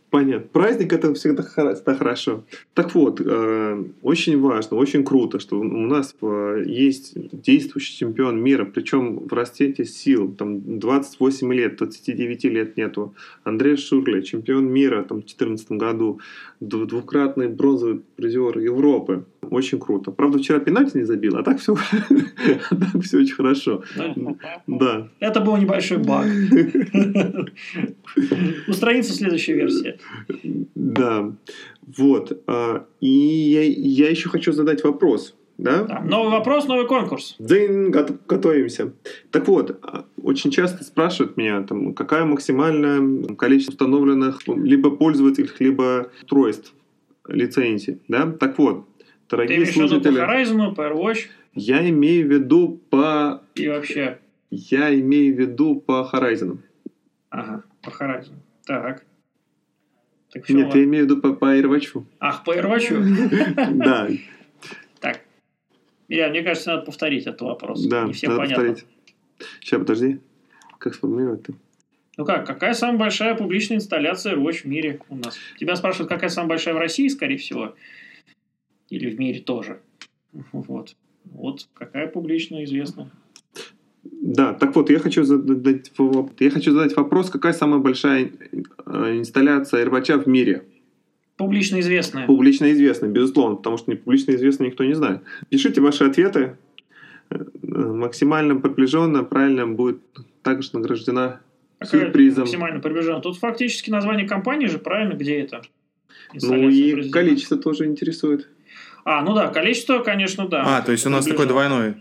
Понятно. 0.10 0.48
Праздник 0.54 0.94
это 0.94 1.14
всегда 1.14 1.44
хорошо. 1.44 2.46
Так 2.74 2.96
вот, 2.96 3.20
э, 3.20 3.84
очень 4.02 4.40
важно, 4.40 4.78
очень 4.78 5.04
круто, 5.04 5.40
что 5.40 5.60
у 5.60 5.64
нас 5.64 6.16
э, 6.22 6.64
есть 6.66 7.14
действующий 7.32 7.98
чемпион 7.98 8.42
мира, 8.42 8.64
причем 8.64 9.28
в 9.28 9.34
расцвете 9.34 9.84
сил, 9.84 10.34
там 10.34 10.80
28 10.80 11.54
лет, 11.54 11.76
29 11.76 12.44
лет 12.46 12.78
нету. 12.78 13.16
Андрей 13.44 13.76
Шурля, 13.76 14.22
чемпион 14.22 14.72
мира 14.72 15.04
там, 15.04 15.18
в 15.18 15.26
2014 15.26 15.72
году, 15.72 16.22
двукратный 16.62 17.50
бронзовый 17.50 18.02
призер 18.16 18.60
Европы. 18.60 19.26
Очень 19.50 19.80
круто. 19.80 20.12
Правда, 20.12 20.38
вчера 20.38 20.60
пенальти 20.60 20.98
не 20.98 21.04
забил, 21.04 21.38
а 21.38 21.44
так 21.44 21.60
все, 21.60 21.76
так 22.70 23.02
все 23.04 23.20
очень 23.20 23.36
хорошо. 23.36 23.84
Да. 24.68 25.10
Это 25.20 25.42
был 25.42 25.58
небольшой 25.58 25.98
баг. 25.98 26.26
Устранится 28.68 29.14
следующая 29.14 29.54
версия. 29.54 30.00
Да. 30.76 31.34
Вот. 31.98 32.44
А, 32.48 32.86
и 33.00 33.08
я, 33.08 33.64
я 33.64 34.10
еще 34.10 34.30
хочу 34.30 34.52
задать 34.52 34.84
вопрос. 34.84 35.36
Да? 35.58 35.84
да? 35.84 36.02
Новый 36.02 36.32
вопрос, 36.32 36.68
новый 36.68 36.86
конкурс. 36.86 37.36
Дын, 37.40 37.90
готовимся. 37.92 38.94
Так 39.32 39.48
вот, 39.48 39.80
а, 39.82 40.06
очень 40.22 40.52
часто 40.52 40.84
спрашивают 40.84 41.36
меня, 41.36 41.64
там, 41.64 41.94
какая 41.94 42.26
максимальное 42.26 43.36
количество 43.36 43.72
установленных 43.72 44.42
либо 44.48 44.92
пользовательских, 44.92 45.60
либо 45.60 46.12
устройств 46.22 46.74
лицензий. 47.28 48.00
Да? 48.08 48.32
Так 48.32 48.58
вот, 48.60 48.86
дорогие 49.30 49.66
Ты 49.66 49.72
слушатели... 49.72 50.16
по 50.16 50.22
Horizon, 50.22 50.76
по? 50.76 51.14
Я 51.54 51.90
имею 51.90 52.28
в 52.28 52.32
виду 52.32 52.80
по... 52.90 53.42
И 53.56 53.68
вообще? 53.68 54.20
Я 54.50 54.94
имею 55.00 55.36
в 55.36 55.40
виду 55.40 55.76
по 55.76 56.10
Horizon. 56.12 56.60
Ага, 57.30 57.64
по 57.82 57.90
Horizon. 57.90 58.36
Так. 58.66 59.04
так 60.32 60.50
Нет, 60.50 60.76
я 60.76 60.84
имею 60.84 61.06
в 61.06 61.10
виду 61.10 61.22
по, 61.22 61.34
по 61.34 61.58
Airwatch. 61.58 62.04
Ах, 62.20 62.44
по 62.44 62.56
Airwatch? 62.56 62.92
Да. 63.74 64.10
Так. 65.00 65.22
Я, 66.08 66.30
мне 66.30 66.44
кажется, 66.44 66.72
надо 66.72 66.86
повторить 66.86 67.26
этот 67.26 67.42
вопрос. 67.42 67.86
Да, 67.86 68.04
Не 68.04 68.14
всем 68.14 68.38
понятно. 68.38 68.56
повторить. 68.56 68.86
Сейчас, 69.60 69.80
подожди. 69.80 70.20
Как 70.80 70.96
сформулировать-то? 70.96 71.54
Ну 72.18 72.26
как, 72.26 72.48
какая 72.48 72.74
самая 72.74 72.98
большая 72.98 73.36
публичная 73.36 73.78
инсталляция 73.78 74.36
Watch 74.36 74.64
в 74.64 74.66
мире 74.66 75.00
у 75.10 75.16
нас? 75.16 75.38
Тебя 75.60 75.76
спрашивают, 75.76 76.10
какая 76.10 76.30
самая 76.30 76.50
большая 76.50 76.74
в 76.74 76.78
России, 76.78 77.08
скорее 77.10 77.38
всего. 77.38 77.76
Или 78.90 79.10
в 79.10 79.20
мире 79.20 79.42
тоже. 79.42 79.80
Вот. 80.52 80.96
Вот 81.26 81.68
какая 81.74 82.08
публичная 82.08 82.64
известна. 82.64 83.10
Да, 84.04 84.54
так 84.54 84.76
вот, 84.76 84.90
я 84.90 85.00
хочу 85.00 85.24
задать, 85.24 85.92
я 86.40 86.50
хочу 86.50 86.72
задать 86.72 86.96
вопрос, 86.96 87.30
какая 87.30 87.54
самая 87.54 87.80
большая 87.80 88.32
э, 88.86 89.18
инсталляция 89.18 89.86
Airbatch 89.86 90.24
в 90.24 90.28
мире? 90.28 90.64
Публично 91.36 91.80
известная. 91.82 92.26
Публично 92.26 92.72
известная, 92.72 93.10
безусловно, 93.10 93.58
потому 93.58 93.78
что 93.78 93.92
не 93.92 93.98
публично 93.98 94.32
известно 94.32 94.64
никто 94.64 94.84
не 94.84 94.94
знает. 94.94 95.22
Пишите 95.50 95.82
ваши 95.82 96.06
ответы. 96.06 96.58
Э, 97.30 97.38
максимально 97.62 98.56
приближенно, 98.56 99.24
правильно 99.24 99.68
будет 99.68 100.02
также 100.42 100.70
награждена 100.74 101.42
Какая 101.80 102.02
сюрпризом. 102.02 102.42
Максимально 102.42 102.80
приближенно. 102.80 103.22
Тут 103.22 103.38
фактически 103.38 103.92
название 103.92 104.28
компании 104.28 104.68
же, 104.68 104.80
правильно, 104.80 105.14
где 105.14 105.40
это? 105.40 105.62
Ну 106.34 106.70
и 106.70 107.10
количество 107.10 107.58
тоже 107.58 107.86
интересует. 107.86 108.50
А, 109.10 109.22
ну 109.22 109.34
да, 109.34 109.48
количество, 109.48 110.00
конечно, 110.00 110.50
да. 110.50 110.64
А, 110.66 110.82
то 110.82 110.92
есть 110.92 111.06
у 111.06 111.10
нас 111.10 111.26
такой 111.26 111.46
двойной. 111.46 111.96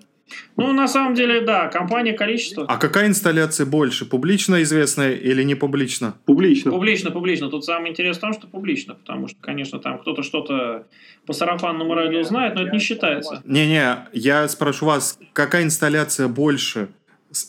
Ну, 0.57 0.73
на 0.73 0.89
самом 0.89 1.15
деле, 1.15 1.41
да, 1.41 1.69
компания, 1.69 2.15
количество. 2.15 2.65
А 2.67 2.79
какая 2.79 3.07
инсталляция 3.07 3.65
больше, 3.65 4.07
публично 4.07 4.61
известная 4.65 5.13
или 5.13 5.45
не 5.45 5.55
публично? 5.55 6.17
Публично. 6.25 6.73
Публично, 6.73 7.13
публично. 7.13 7.49
Тут 7.49 7.65
самое 7.65 7.93
интересное 7.93 8.19
в 8.19 8.21
том, 8.23 8.33
что 8.33 8.49
публично, 8.49 8.95
потому 8.95 9.29
что, 9.29 9.37
конечно, 9.41 9.79
там 9.79 10.01
кто-то 10.01 10.25
что-то 10.25 10.89
по 11.27 11.33
сарафанному 11.33 11.95
радио 11.95 12.25
знает, 12.25 12.57
но 12.57 12.63
это 12.63 12.73
не 12.73 12.81
считается. 12.81 13.41
Не-не, 13.45 14.09
я 14.13 14.49
спрошу 14.49 14.87
вас, 14.87 15.17
какая 15.33 15.63
инсталляция 15.63 16.27
больше? 16.27 16.89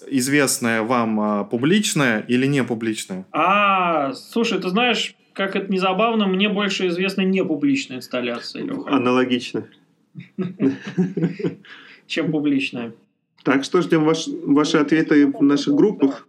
известная 0.10 0.82
вам 0.82 1.20
а, 1.20 1.43
публичная 1.46 2.20
или 2.28 2.46
не 2.46 2.63
публичная? 2.63 3.26
А, 3.32 4.12
слушай, 4.13 4.60
ты 4.60 4.67
знаешь, 4.70 5.15
как 5.38 5.56
это 5.56 5.71
не 5.71 5.78
забавно, 5.78 6.28
мне 6.28 6.50
больше 6.50 6.88
известна 6.88 7.21
не 7.21 7.45
публичная 7.45 7.97
инсталляция, 7.97 8.63
Леха. 8.63 8.89
Аналогично. 8.89 9.67
Чем 12.08 12.32
публичная. 12.32 12.93
Так 13.43 13.63
что 13.63 13.82
ждем 13.82 14.04
ваш, 14.04 14.28
ваши 14.28 14.78
ответы 14.78 15.28
в 15.28 15.43
наших 15.43 15.76
группах. 15.76 16.28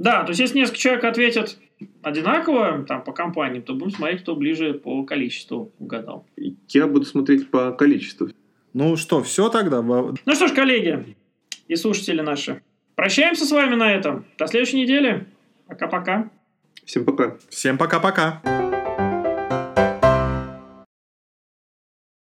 Да, 0.00 0.24
то 0.24 0.30
есть 0.30 0.40
если 0.40 0.58
несколько 0.58 0.78
человек 0.78 1.04
ответят 1.04 1.58
одинаково 2.02 2.84
там 2.88 3.04
по 3.04 3.12
компаниям, 3.12 3.62
то 3.62 3.74
будем 3.74 3.92
смотреть, 3.92 4.22
кто 4.22 4.34
ближе 4.34 4.74
по 4.74 5.04
количеству 5.04 5.70
угадал. 5.78 6.26
Я 6.68 6.88
буду 6.88 7.06
смотреть 7.06 7.50
по 7.50 7.70
количеству. 7.70 8.30
Ну 8.72 8.96
что, 8.96 9.22
все 9.22 9.48
тогда? 9.48 9.80
Ну 9.80 10.34
что 10.34 10.48
ж, 10.48 10.52
коллеги 10.52 11.16
и 11.68 11.76
слушатели 11.76 12.20
наши, 12.20 12.62
прощаемся 12.96 13.44
с 13.44 13.52
вами 13.52 13.76
на 13.76 13.92
этом. 13.92 14.24
До 14.38 14.48
следующей 14.48 14.82
недели. 14.82 15.28
Пока-пока. 15.68 16.30
Всем 16.90 17.04
пока. 17.04 17.36
Всем 17.50 17.78
пока-пока. 17.78 18.42